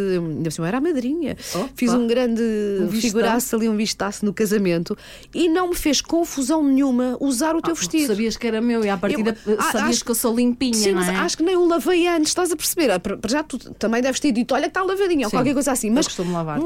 [0.50, 1.36] cima Era a madrinha.
[1.76, 2.42] Fiz um grande
[2.80, 4.96] Um figuraço ali, um vistaço no casamento
[5.34, 8.06] e não me fez confusão nenhuma usar o teu Ah, vestido.
[8.06, 10.74] Sabias que era meu e à partida Eu- ah, sabias acho- que eu sou limpinha,
[10.74, 11.14] Sim, mas é?
[11.16, 12.90] acho que nem o lavei antes, estás a perceber?
[12.90, 15.90] Ah, Para já tu também deves ter dito, olha está lavadinho ou qualquer coisa assim.
[15.90, 16.06] Mas,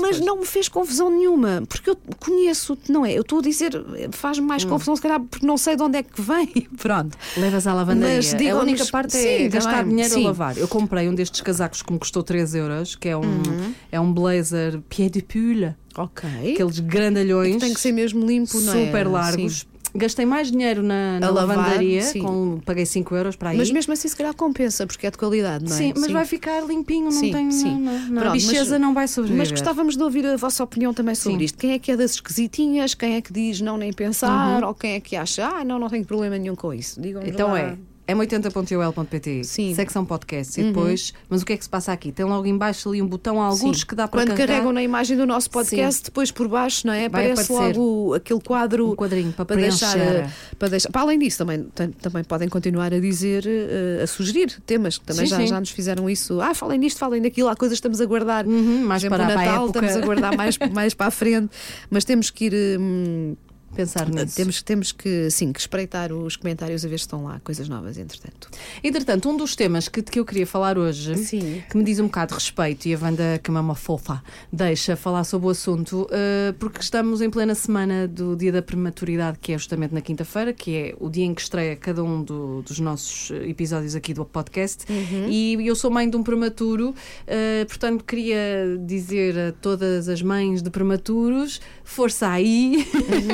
[0.00, 3.12] mas não me fez confusão nenhuma, porque eu conheço-te, não é?
[3.12, 3.72] Eu estou a dizer,
[4.12, 4.68] faz-me mais Hum.
[4.68, 6.46] confusão, se calhar, porque não sei de onde é que vem.
[6.78, 7.16] Pronto.
[7.36, 8.16] Levas à lavandaria.
[8.16, 10.24] Mas a única parte é Sim, gastar também, dinheiro sim.
[10.24, 10.56] a lavar.
[10.58, 13.74] Eu comprei um destes casacos que me custou 3 euros, que é um, Uhum.
[13.90, 16.28] é um blazer pied de pulle, Ok.
[16.52, 17.56] aqueles grandalhões.
[17.56, 18.86] Tem que ser mesmo limpo, não é?
[18.86, 19.60] super largos.
[19.60, 19.66] Sim.
[19.98, 22.20] Gastei mais dinheiro na, na lavar, lavandaria, sim.
[22.20, 23.56] com, paguei 5 euros para aí.
[23.56, 25.78] Mas mesmo assim, se calhar compensa, porque é de qualidade, não é?
[25.78, 27.50] Sim, mas vai ficar limpinho, não Sim, tem.
[27.50, 27.80] sim.
[27.80, 29.38] Não, não, Pronto, a bicheza mas- não vai sobreviver.
[29.38, 31.44] Mas gostávamos de ouvir a vossa opinião também sobre Sim.
[31.46, 31.56] isto.
[31.56, 32.92] Quem é que é das esquisitinhas?
[32.92, 34.60] Quem é que diz não nem pensar?
[34.60, 34.68] Uhum.
[34.68, 37.00] Ou quem é que acha, ah, não, não tenho problema nenhum com isso?
[37.00, 37.58] Digam-nos Então lá.
[37.60, 39.68] é m80.ol.pt, Sim.
[39.70, 39.74] Uhum.
[39.74, 41.12] secção podcast, e depois.
[41.28, 42.12] Mas o que é que se passa aqui?
[42.12, 43.86] Tem logo em baixo ali um botão, alguns Sim.
[43.86, 44.46] que dá para Quando carregar.
[44.48, 47.08] carregam na imagem do nosso podcast, depois por baixo, não é?
[47.08, 48.90] Vai Aparece logo aquele quadro.
[48.92, 50.16] Um quadrinho para deixar, preencher.
[50.24, 50.90] eh, para deixar.
[50.90, 55.04] Para além disso, também, tam- também podem continuar a dizer, eh, a sugerir temas, que
[55.04, 55.46] também Sim, já, sim.
[55.48, 56.40] já nos fizeram isso.
[56.40, 58.46] Ah, falem nisto, falem naquilo, há coisas que estamos a guardar.
[58.46, 59.66] Uhum, mais para o a Natal, época.
[59.86, 61.50] estamos a guardar mais, mais para a frente,
[61.90, 62.78] mas temos que ir.
[62.80, 63.34] hum,
[63.76, 64.36] Pensar nisso.
[64.36, 67.98] temos, temos que, sim, que espreitar os comentários a ver se estão lá coisas novas,
[67.98, 68.48] entretanto.
[68.82, 71.62] Entretanto, um dos temas que, que eu queria falar hoje, Sim.
[71.70, 75.24] que me diz um bocado de respeito, e a Wanda, que é fofa, deixa falar
[75.24, 79.58] sobre o assunto, eh, porque estamos em plena semana do Dia da Prematuridade, que é
[79.58, 83.30] justamente na quinta-feira, que é o dia em que estreia cada um do- dos nossos
[83.30, 84.84] eh, episódios aqui do podcast.
[85.28, 86.94] E eu sou mãe de um prematuro,
[87.26, 92.86] eh, portanto, queria dizer a todas as mães de prematuros: força aí,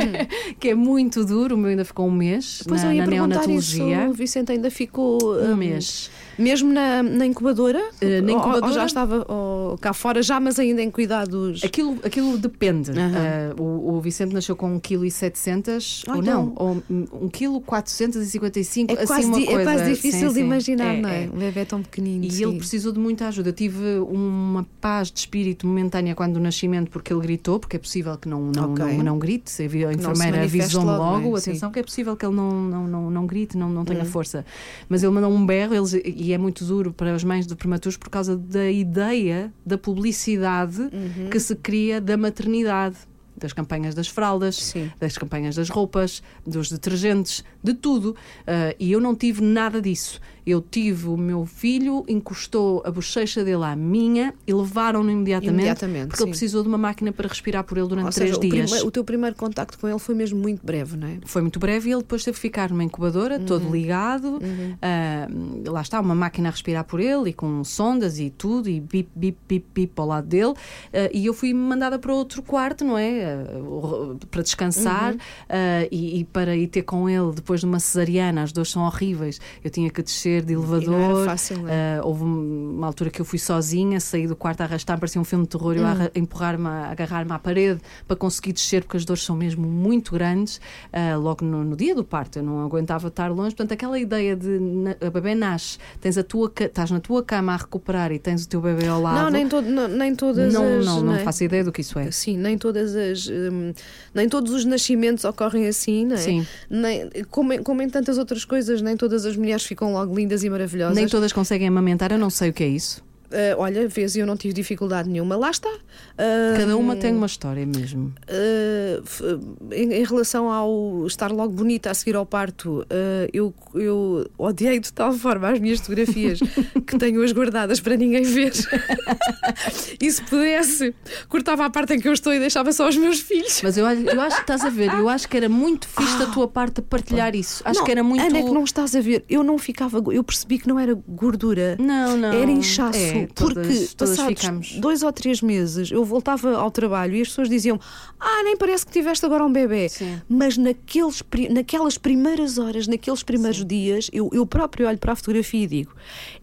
[0.59, 1.55] que é muito duro.
[1.55, 4.11] O meu ainda ficou um mês Depois na, eu ia na perguntar isso, neonatologia.
[4.11, 6.11] o Vicente ainda ficou Um hum, mês.
[6.39, 7.81] Mesmo na, na incubadora?
[8.01, 8.73] Eh, na Ou- Ou, incubadora?
[8.73, 11.63] já estava ou cá fora, já, mas ainda em cuidados.
[11.65, 12.91] Aquilo, aquilo depende.
[12.93, 13.55] Aham.
[13.59, 19.07] Uh, o, o Vicente nasceu com 1,7 kg ou não, ou 1,455 kg, É assim
[19.07, 19.61] quase, di- coisa.
[19.61, 20.41] é quase difícil Sim, de sim.
[20.41, 21.29] imaginar, não é?
[21.33, 22.25] O bebê é tão pequenino.
[22.25, 22.45] E sim.
[22.45, 23.51] ele precisou de muita ajuda.
[23.51, 27.79] Eu tive uma paz de espírito momentânea quando do nascimento, porque ele gritou, porque é
[27.79, 28.85] possível que não, não, Ok.
[28.97, 29.51] não, não grite.
[29.63, 31.41] A enfermeira avisou-me logo, logo, não é?
[31.41, 31.51] Sim.
[31.51, 34.45] atenção, que é possível que ele não, não, não, não grite, não, não tenha força.
[34.89, 37.97] Mas ele mandou um berro, eles, e é muito duro para as mães de prematuros
[37.97, 41.29] por causa da ideia da publicidade Uhum.
[41.31, 42.97] que se cria da maternidade.
[43.37, 44.93] Das campanhas das fraldas, Sim.
[45.01, 48.15] das campanhas das roupas, dos detergentes, de tudo.
[48.47, 50.21] Ah, e eu não tive nada disso.
[50.47, 56.09] Eu tive o meu filho, encostou a bochecha dele à minha e levaram-no imediatamente, Imediatamente,
[56.09, 56.31] porque ele sim.
[56.31, 58.71] precisou de uma máquina para respirar por ele durante Ou três seja, o, dias.
[58.71, 61.19] prime- o teu primeiro contacto com ele foi mesmo muito breve, não é?
[61.25, 63.45] Foi muito breve e ele depois teve que ficar numa incubadora, Uhum.
[63.45, 64.41] todo ligado.
[64.81, 65.29] Ah,
[65.67, 69.09] lá está, uma máquina a respirar por ele e com sondas e tudo, e bip,
[69.15, 70.55] bip, bip, bip ao lado dele.
[70.93, 73.37] Ah, e eu fui mandada para outro quarto, não é?
[73.61, 75.17] uh, para descansar Uhum.
[75.19, 78.83] uh, e, e para ir ter com ele depois de uma cesariana, as dores são
[78.85, 79.41] horríveis.
[79.63, 81.25] Eu tinha que descer de não era elevador.
[81.27, 82.01] fácil, não é?
[82.01, 85.25] Uh, houve uma altura que eu fui sozinha, saí do quarto a arrastar, parecia um
[85.25, 85.79] filme de terror, Hum.
[85.79, 89.37] eu a arra- empurrar-me, a agarrar-me à parede para conseguir descer, porque as dores são
[89.37, 90.61] mesmo muito grandes.
[90.93, 93.51] uh, logo no, no dia do parto, eu não aguentava estar longe.
[93.55, 97.53] Portanto, aquela ideia de na- a bebê nasce, tens a tua, estás na tua cama
[97.53, 99.23] a recuperar e tens o teu bebê ao lado.
[99.25, 100.87] Não, nem, todo, não, nem todas não, as.
[100.87, 101.19] não, não é?
[101.21, 102.11] faço ideia do que isso é.
[102.11, 103.27] Sim, nem todas as.
[103.29, 103.73] hum,
[104.15, 106.19] nem todos os nascimentos ocorrem assim, não é?
[106.19, 106.47] Sim.
[106.71, 110.43] Nem, como, em- como em tantas outras coisas, nem todas as mulheres ficam logo lindas
[110.45, 110.95] e maravilhosas.
[110.95, 113.03] Nem todas conseguem amamentar, eu não sei o que é isso.
[113.33, 115.37] Ah, olha, vês, eu não tive dificuldade nenhuma.
[115.37, 115.71] Lá está.
[116.19, 118.13] Ah, Cada uma tem uma história mesmo.
[118.29, 124.29] Uh, em, em relação ao estar logo bonita a seguir ao parto, uh, eu, eu
[124.39, 126.39] odiei de tal forma as minhas fotografias
[126.87, 128.53] que tenho-as guardadas para ninguém ver.
[130.01, 130.95] e se pudesse,
[131.29, 133.61] cortava a parte em que eu estou e deixava só os meus filhos.
[133.63, 136.19] Mas eu, acho- eu acho que estás a ver, eu acho que era muito fixe
[136.19, 137.63] da tua parte a partilhar isso.
[137.65, 138.23] Acho Não, que era muito.
[138.25, 139.25] Ana, é que não estás a ver.
[139.29, 140.03] Eu não ficava.
[140.13, 141.77] Eu percebi que não era gordura.
[141.79, 142.33] Não, não.
[142.33, 144.73] Era inchaço, É, porque todas passados ficamos.
[144.79, 147.79] dois ou três meses eu voltava ao trabalho e as pessoas diziam:
[148.21, 149.89] Ah, nem parece que tiveste agora um bebê.
[149.89, 150.21] Sim.
[150.29, 155.65] Mas naqueles, naquelas primeiras horas, naqueles primeiros dias, eu, eu próprio olho para a fotografia
[155.65, 155.93] e digo: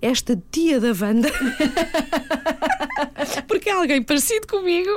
[0.01, 1.29] Esta tia da Wanda,
[3.47, 4.89] porque é alguém parecido comigo,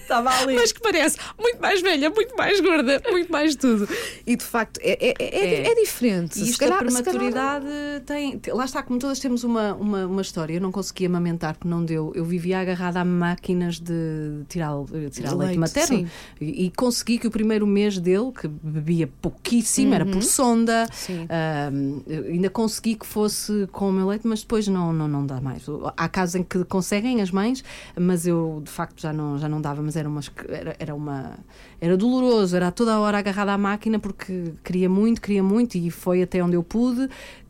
[0.00, 0.54] Estava ali.
[0.54, 3.88] mas que parece muito mais velha, muito mais gorda, muito mais tudo.
[4.26, 5.72] E de facto é, é, é, é- É.
[5.72, 6.38] é diferente.
[6.40, 7.66] E isto calhar- da se calhar- prematuridade
[8.06, 10.54] tem, te- Lá está, como todas temos uma, uma, uma história.
[10.54, 12.12] Eu não conseguia amamentar porque não deu.
[12.14, 16.08] Eu vivia agarrada a máquinas de tirar, de tirar leite, Leite, materno.
[16.40, 20.86] E, e consegui que o primeiro mês dele, que bebia pouquíssimo, era por sonda.
[21.08, 22.02] Uhum.
[22.06, 25.40] Eu ainda consegui que fosse com o meu leite, mas depois não, não, não dá
[25.40, 25.64] mais.
[25.96, 27.64] Há casos em que conseguem as mães,
[27.98, 29.82] mas eu de facto já não, já não dava.
[29.82, 30.10] Mas era,
[30.48, 31.38] era, era uma.
[31.80, 35.90] Era doloroso, era toda a hora agarrada à máquina porque queria muito, queria muito e
[35.90, 37.08] foi até onde eu pude.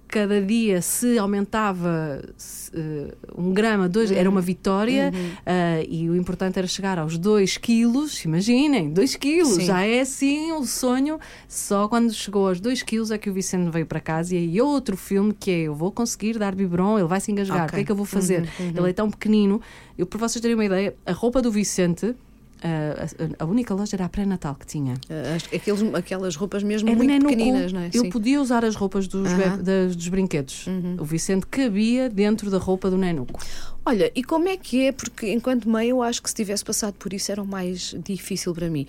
[0.08, 5.12] Cada dia se aumentava se, eh, um grama, dois, era uma vitória
[5.44, 8.24] ah, e o importante era chegar aos 2 quilos.
[8.24, 9.66] Imaginem, 2 quilos, Sim.
[9.66, 11.18] já é assim um sonho.
[11.48, 14.60] Só quando chegou aos 2 quilos é que o Vicente veio para casa e aí
[14.60, 17.68] outro filme que é eu vou conseguir dar biberon, ele vai se engasgar.
[17.68, 18.48] O que é que eu vou fazer?
[18.58, 19.60] Ele é tão pequenino.
[19.96, 22.14] Eu, para vocês terem uma ideia, a roupa do Vicente.
[22.62, 23.06] Ah,
[23.38, 24.94] a, a única loja era a pré-natal que tinha.
[25.34, 27.90] As- aqueles, aquelas roupas mesmo Era muito pequeninas, não é?
[27.92, 28.10] Eu Sim.
[28.10, 29.30] podia usar as roupas dos.
[29.30, 29.36] Uhum.
[29.38, 30.66] be- das- dos brinquedos.
[30.98, 33.40] O Vicente cabia dentro da roupa do nenuco.
[33.84, 34.92] Olha, e como é que é?
[34.92, 38.54] Porque enquanto mãe eu acho que se tivesse passado por isso era o mais difícil
[38.54, 38.86] para mim.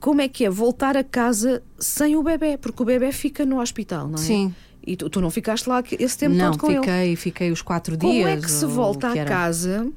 [0.00, 2.58] Como é que é voltar a casa sem o bebê?
[2.58, 4.18] Porque o bebê fica no hospital, não é?
[4.18, 4.54] Sim.
[4.86, 6.80] E tu, tu não ficaste lá esse tempo não, todo com ele.
[6.80, 8.28] fiquei, fiquei os quatro Como dias.
[8.28, 9.30] é que se volta que era.
[9.30, 9.90] casa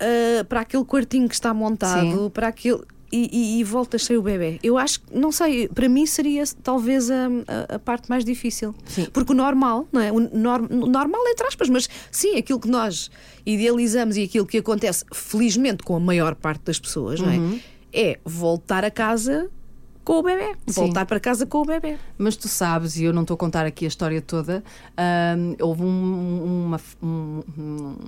[0.00, 2.30] ah, para aquele quartinho que está montado, Sim.
[2.30, 2.80] para aquele.
[3.10, 4.58] E, e, e voltas sem o bebê.
[4.62, 7.26] Eu acho que, não sei, para mim seria talvez a,
[7.70, 8.74] a, a parte mais difícil.
[8.84, 9.06] Sim.
[9.10, 10.12] Porque o normal, não é?
[10.12, 13.10] O nor- normal, entre aspas, mas sim, aquilo que nós
[13.46, 17.36] idealizamos e aquilo que acontece, felizmente, com a maior parte das pessoas, não é?
[17.38, 17.60] Uhum.
[17.94, 19.48] É voltar a casa
[20.08, 20.54] com o bebê.
[20.66, 20.80] Sim.
[20.80, 21.98] Voltar para casa com o bebê.
[22.16, 24.64] Mas tu sabes, e eu não estou a contar aqui a história toda,
[24.96, 27.42] ahm, houve um, uma- um-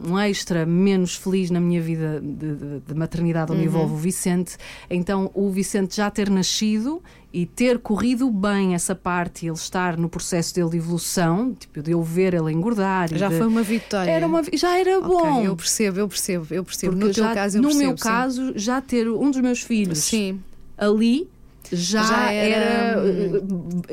[0.08, 3.58] um extra menos feliz na minha vida de, de- de maternidade, Uhum.
[3.58, 4.56] onde envolve o Vicente.
[4.88, 7.02] Então, o Vicente já ter nascido
[7.34, 11.82] e ter corrido bem essa parte, e ele estar no processo dele de evolução, tipo,
[11.82, 13.12] de eu ver ele engordar.
[13.12, 14.10] e Já de- foi uma vitória.
[14.10, 15.42] Era uma, já era Ok, bom.
[15.42, 16.92] eu percebo, eu percebo, eu percebo.
[16.94, 17.88] Porque no teu já- caso, eu no percebo.
[17.88, 18.02] meu sim.
[18.02, 20.40] caso, já ter um dos meus filhos Sim.
[20.78, 21.28] ali
[21.72, 22.64] já, Já era.
[22.64, 23.02] era,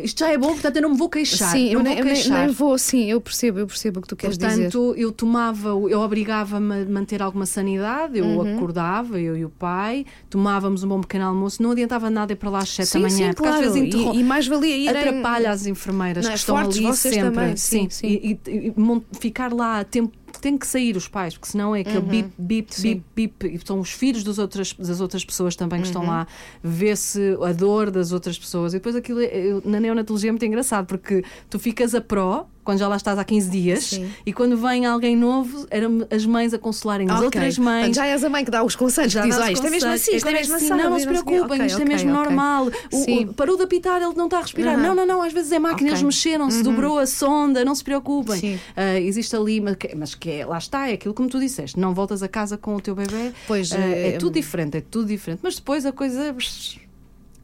[0.03, 1.51] Isto já é bom, portanto eu não me vou queixar.
[1.51, 2.45] Sim, não eu, vou nem, queixar.
[2.45, 4.49] nem vou, sim, eu percebo, eu percebo o que tu queres dizer.
[4.71, 8.56] Portanto, eu tomava, eu obrigava-me a manter alguma sanidade, eu Uhum.
[8.56, 12.49] acordava, eu e o pai, tomávamos um bom pequeno almoço, não adiantava nada ir para
[12.49, 13.73] lá às 7 Sim, da manhã, sim, porque às claro.
[13.73, 16.34] vezes interrom- E, e mais valia ir em- atrapalha as enfermeiras Não é?
[16.34, 17.19] que estão ali sempre.
[17.21, 18.08] também, sim, sim.
[18.08, 20.12] E, e- e mon- ficar lá a tempo.
[20.48, 22.82] Tem que sair os pais, porque senão é aquele bip, bip, Uhum.
[22.82, 23.04] Sim.
[23.14, 23.56] bip, bip.
[23.56, 26.08] E são os filhos das outras, das outras pessoas também que estão Uhum.
[26.08, 26.26] lá,
[26.64, 28.74] vê-se a dor das outras pessoas.
[28.74, 32.80] E depois aquilo é- na neonatologia é muito engraçado, porque tu ficas a pró quando
[32.80, 34.10] já lá estás há 15 dias Sim.
[34.25, 37.95] e quando vem alguém novo, eram as mães a consolarem as outras mães.
[37.95, 39.69] Já és a mãe que dá os conselhos, Já diz, dá "Ah, os isto é
[39.69, 40.84] mesmo assim, isto é mesmo assim, assim.
[40.84, 42.67] Não, não se preocupem, isto é mesmo normal.
[42.91, 44.73] O- o- parou de apitar, ele não está a respirar.
[44.73, 44.84] Aham.
[44.84, 46.01] Não, não, não, às vezes é máquinas Ok.
[46.01, 46.08] Uhum.
[46.08, 48.60] mexeram-se, dobrou a sonda, não se preocupem.
[48.75, 51.80] Ah, existe ali, mas que, mas que é, lá está, é aquilo como tu disseste,
[51.80, 53.32] não voltas a casa com o teu bebê.
[53.47, 55.39] Pois, Ah, é, é- tudo diferente, é tudo diferente.
[55.41, 56.36] Mas depois a coisa.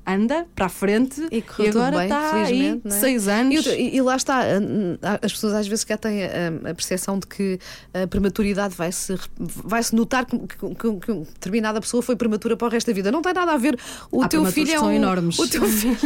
[0.05, 2.89] Anda para a frente E correu tudo agora bem, está aí é?
[2.89, 3.65] seis E, anos.
[3.67, 4.41] e- e lá está,
[5.21, 7.59] as pessoas às vezes já têm a, a percepção de que
[7.93, 12.67] a prematuridade vai-se vai -se notar que, que- que- que determinada pessoa foi prematura para
[12.67, 13.11] o resto da vida.
[13.11, 13.77] Não tem nada a ver.
[14.11, 15.39] O Há teu filho que é são um, enormes.
[15.39, 15.97] O teu filho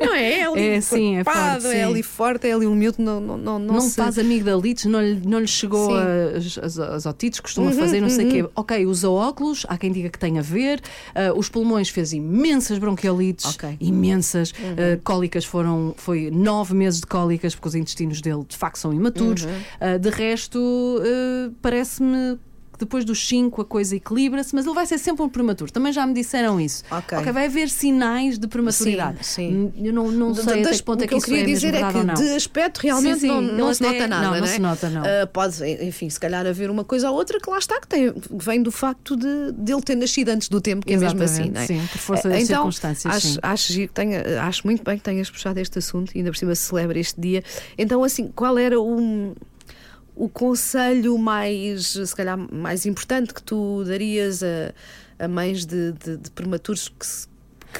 [0.00, 0.32] é não é?
[0.40, 1.82] É ali É, sim, é forte, é sim.
[1.82, 5.00] ali forte, é ali um miúdo, não, não, não, não não se- faz amigdalites, não
[5.00, 8.50] lhe, não lhe chegou as, as, otites, costuma fazer, não sei o quê.
[8.54, 10.80] Ok, usa óculos, há quem diga que tem a ver.
[11.14, 13.76] Ah, os pulmões fez imensas bronquiolites, Ok.
[13.80, 14.52] imensas.
[14.62, 18.92] Ah, cólicas foram, foi nove meses de cólicas, porque os intestinos dele de facto são
[18.92, 19.46] imaturos.
[19.80, 20.58] Ah, de resto,
[21.02, 22.38] ah, parece-me.
[22.84, 25.70] Depois dos 5 a coisa equilibra-se, mas ele vai ser sempre um prematuro.
[25.70, 26.82] Também já me disseram isso.
[26.90, 27.32] Ok.
[27.32, 29.18] vai haver sinais de prematuridade.
[29.24, 29.86] Sim, sim.
[29.86, 31.46] Eu não, não Da- sei até das- que ponto é que que eu queria é
[31.46, 34.22] dizer é que de aspecto realmente Sim, sim, não, não se até- nota nada.
[34.30, 34.48] não, não é?
[34.48, 35.02] se nota, não.
[35.04, 38.12] Ah, pode, enfim, se calhar haver uma coisa ou outra que lá está, que tem,
[38.32, 41.42] vem do facto de, de ele ter nascido antes do tempo, que é mesmo assim,
[41.42, 41.66] Exatamente, não é?
[41.82, 43.38] sim, por força Ah, das então, circunstâncias, Acho, sim.
[43.42, 46.54] acho, que tenha- acho muito bem que tenhas puxado este assunto e ainda por cima
[46.54, 47.42] se celebra este dia.
[47.78, 49.34] Então, assim, qual era o.
[50.14, 56.16] O conselho mais, se calhar, mais importante que tu darias a, a mães de, de-
[56.18, 57.26] de prematuros que, se-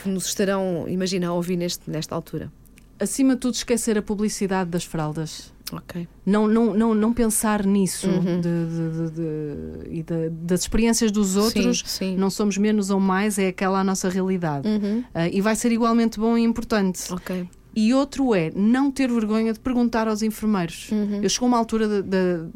[0.02, 2.50] que nos estarão, imagina, a ouvir neste, nesta altura?
[2.98, 5.52] Acima de tudo, esquecer a publicidade das fraldas.
[5.72, 6.06] Ok.
[6.24, 8.40] Não, não, não, não pensar nisso Uhum.
[8.40, 11.82] de- de- de- de- e da- das experiências dos outros.
[11.86, 12.16] sim.
[12.16, 14.68] Não somos menos ou mais, é aquela a nossa realidade.
[14.68, 15.02] Uhum.
[15.14, 17.12] Ah, e vai ser igualmente bom e importante.
[17.12, 17.48] Ok.
[17.74, 20.90] E outro é não ter vergonha de perguntar aos enfermeiros.
[20.92, 21.20] Uhum.
[21.22, 22.48] Eu chegou uma altura de- de-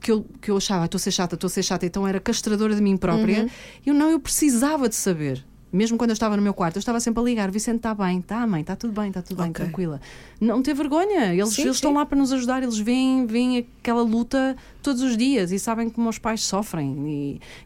[0.00, 2.06] que, eu, que eu achava, "Ah, estou a ser chata, estou a ser chata, então
[2.06, 3.42] era castradora de mim própria.
[3.42, 3.48] Uhum.
[3.86, 5.44] Eu não, eu precisava de saber.
[5.72, 8.18] Mesmo quando eu estava no meu quarto, eu estava sempre a ligar: Vicente, está bem,
[8.18, 9.64] está, mãe, está tudo bem, está tudo bem, Ok.
[9.64, 10.00] tranquila.
[10.40, 11.96] Não ter vergonha, eles, Sim, eles estão sim.
[11.96, 16.08] lá para nos ajudar, eles veem, veem aquela luta todos os dias e sabem como
[16.08, 17.08] os pais sofrem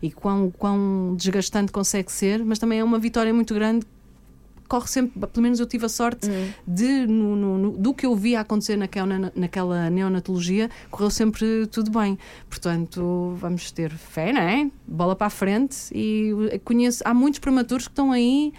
[0.02, 3.86] e, e quão, quão desgastante consegue ser, mas também é uma vitória muito grande
[4.68, 6.50] corre sempre, pelo menos eu tive a sorte Hum.
[6.66, 11.90] de, no, no- no- do que eu via acontecer naquela, naquela neonatologia, correu sempre tudo
[11.90, 12.18] bem.
[12.48, 14.70] Portanto, vamos ter fé, não é?
[14.86, 18.52] Bola para a frente e conheço, há muitos prematuros que estão aí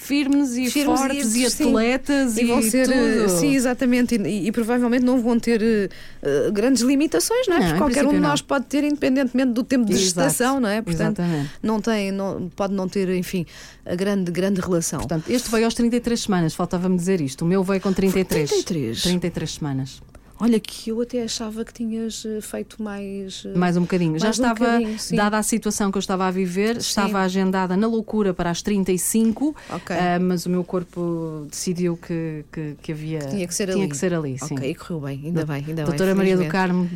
[0.00, 1.68] firmes e Firmes e- fortes e, sim.
[1.68, 3.38] atletas e, E vão ser, eh, tudo.
[3.38, 7.58] sim, exatamente, e, e provavelmente não vão ter eh, grandes limitações, não é?
[7.60, 10.68] Não, Porque qualquer um de nós pode ter, independentemente do tempo de Exato, gestação, não
[10.68, 10.80] é?
[10.80, 11.50] Portanto, Exatamente.
[11.62, 13.44] não tem, não, pode não ter, enfim,
[13.84, 15.00] a grande, grande relação.
[15.00, 17.42] Portanto, este veio aos 33 semanas, faltava-me dizer isto.
[17.42, 18.48] O meu veio com 33.
[18.50, 19.02] 33?
[19.02, 20.00] 33 semanas.
[20.40, 23.44] Olha, que eu até achava que tinhas eh, feito mais.
[23.44, 24.18] eh, Mais um bocadinho.
[24.18, 25.14] Já Mais um estava, bocadinho, sim.
[25.16, 29.54] dada a situação que eu estava a viver, estava agendada na loucura para as 35,
[29.70, 29.94] Ok.
[29.96, 33.18] ah, mas o meu corpo decidiu que, que, que havia.
[33.20, 33.88] Tinha que ser tinha ali.
[33.90, 34.54] que ser ali, sim.
[34.54, 36.14] Ok, correu bem, ainda bem, ainda Doutora bem.
[36.16, 36.46] Maria do.
[36.46, 36.90] Carmo,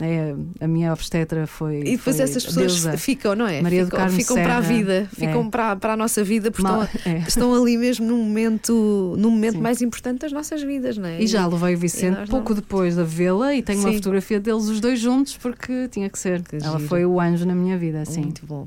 [0.00, 1.80] é, a minha obstetra foi.
[1.80, 2.96] E depois foi essas pessoas deusa.
[2.98, 3.60] ficam, não é?
[3.62, 4.74] Maria do ficam, Carmo ficam para a Serra.
[4.74, 5.50] vida, ficam É.
[5.50, 7.18] para, para a nossa vida, porque Mal- estão, é.
[7.26, 9.60] estão ali mesmo num momento, num momento Sim.
[9.60, 11.20] mais importante das nossas vidas, não é?
[11.22, 13.96] E já levei o Vicente pouco depois da vê-la e tenho uma Sim.
[13.96, 16.42] fotografia deles os dois juntos porque tinha que ser.
[16.42, 16.88] Que Ela giro.
[16.88, 18.22] foi o anjo na minha vida, assim.
[18.22, 18.66] Muito bom.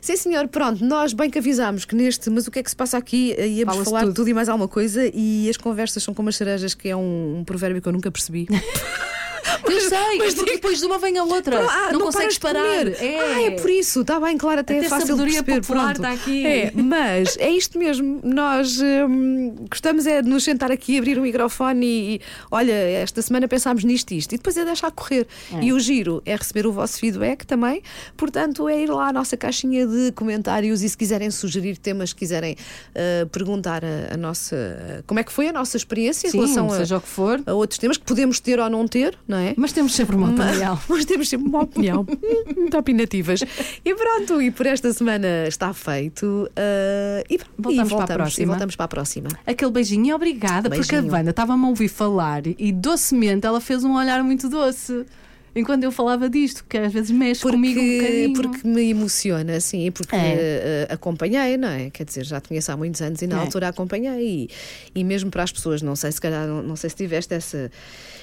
[0.00, 2.76] Sim, senhor, pronto, nós bem que avisámos que neste, mas o que é que se
[2.76, 3.34] passa aqui?
[3.36, 4.14] Eh, Íamos falar tudo.
[4.14, 7.38] tudo e mais alguma coisa e as conversas são como as cerejas, que é um,
[7.40, 8.46] um provérbio que eu nunca percebi.
[9.64, 11.58] Eu sei, mas digo- depois de uma vem a outra.
[11.60, 12.86] Ah, não, paras consegues parar.
[12.86, 13.18] É.
[13.20, 15.60] Ah, é por isso, está bem, claro, até, Até é fácil de sabedoria perceber.
[15.66, 16.08] popular pronto.
[16.08, 16.46] está aqui.
[16.46, 18.20] É, mas é isto mesmo.
[18.22, 23.20] Nós hum, gostamos é de nos sentar aqui, abrir o microfone e, e, olha, esta
[23.22, 25.26] semana pensámos nisto e isto, e depois é deixar correr.
[25.60, 27.82] E o giro é receber o vosso feedback também.
[28.16, 32.56] Portanto, é ir lá à nossa caixinha de comentários e se quiserem sugerir temas, quiserem
[32.94, 36.66] uh, perguntar a, a nossa como é que foi a nossa experiência em Sim, relação
[36.72, 37.40] a, seja o que for.
[37.46, 39.54] a outros temas que podemos ter ou não ter, não é?
[39.56, 40.78] Mas temos sempre uma opinião.
[40.88, 42.06] Mas temos sempre uma opinião
[42.56, 43.40] muito opinativas.
[43.84, 46.24] E pronto, e por esta semana está feito.
[46.26, 48.52] uh, e, Voltamos e para a próxima.
[48.52, 49.28] Voltamos para a próxima.
[49.46, 51.12] Aquele beijinho e obrigada, porque a Beijinho.
[51.12, 55.06] Wanda estava-me a ouvir falar e docemente ela fez um olhar muito doce.
[55.54, 58.32] Enquanto eu falava disto, que às vezes mexe comigo um bocadinho.
[58.34, 60.86] porque me emociona, assim, e porque É.
[60.90, 61.90] uh, acompanhei, não é?
[61.90, 63.40] Quer dizer, já te conheço há muitos anos e na É.
[63.40, 64.48] altura acompanhei.
[64.94, 67.34] E, e mesmo para as pessoas, não sei se calhar, não, não sei se tiveste
[67.34, 67.70] essa.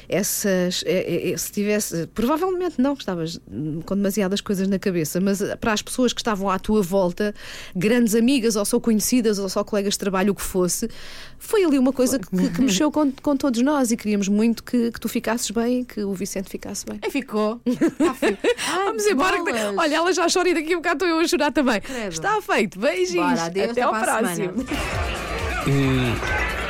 [0.08, 3.40] Essas, é, é, se tivesse, provavelmente não, que estavas
[3.86, 7.34] com demasiadas coisas na cabeça, mas eh, para as pessoas que estavam à tua volta,
[7.76, 10.88] grandes amigas, ou só conhecidas, ou só colegas de trabalho, o que fosse,
[11.40, 14.92] foi ali uma coisa que, que mexeu com, com todos nós e queríamos muito que,
[14.92, 17.00] que tu ficasses bem e que o Vicente ficasse bem.
[17.04, 17.62] E ficou.
[17.66, 18.40] Está feito.
[18.44, 19.38] Ai, Vamos embora.
[19.44, 19.78] bolas.
[19.78, 21.80] Olha, ela já chora e daqui a bocado estou eu a chorar também.
[21.82, 22.12] Credo.
[22.12, 22.78] Está feito.
[22.80, 23.30] Beijinhos.
[23.30, 24.54] Bora, adeus, Até até ao próximo.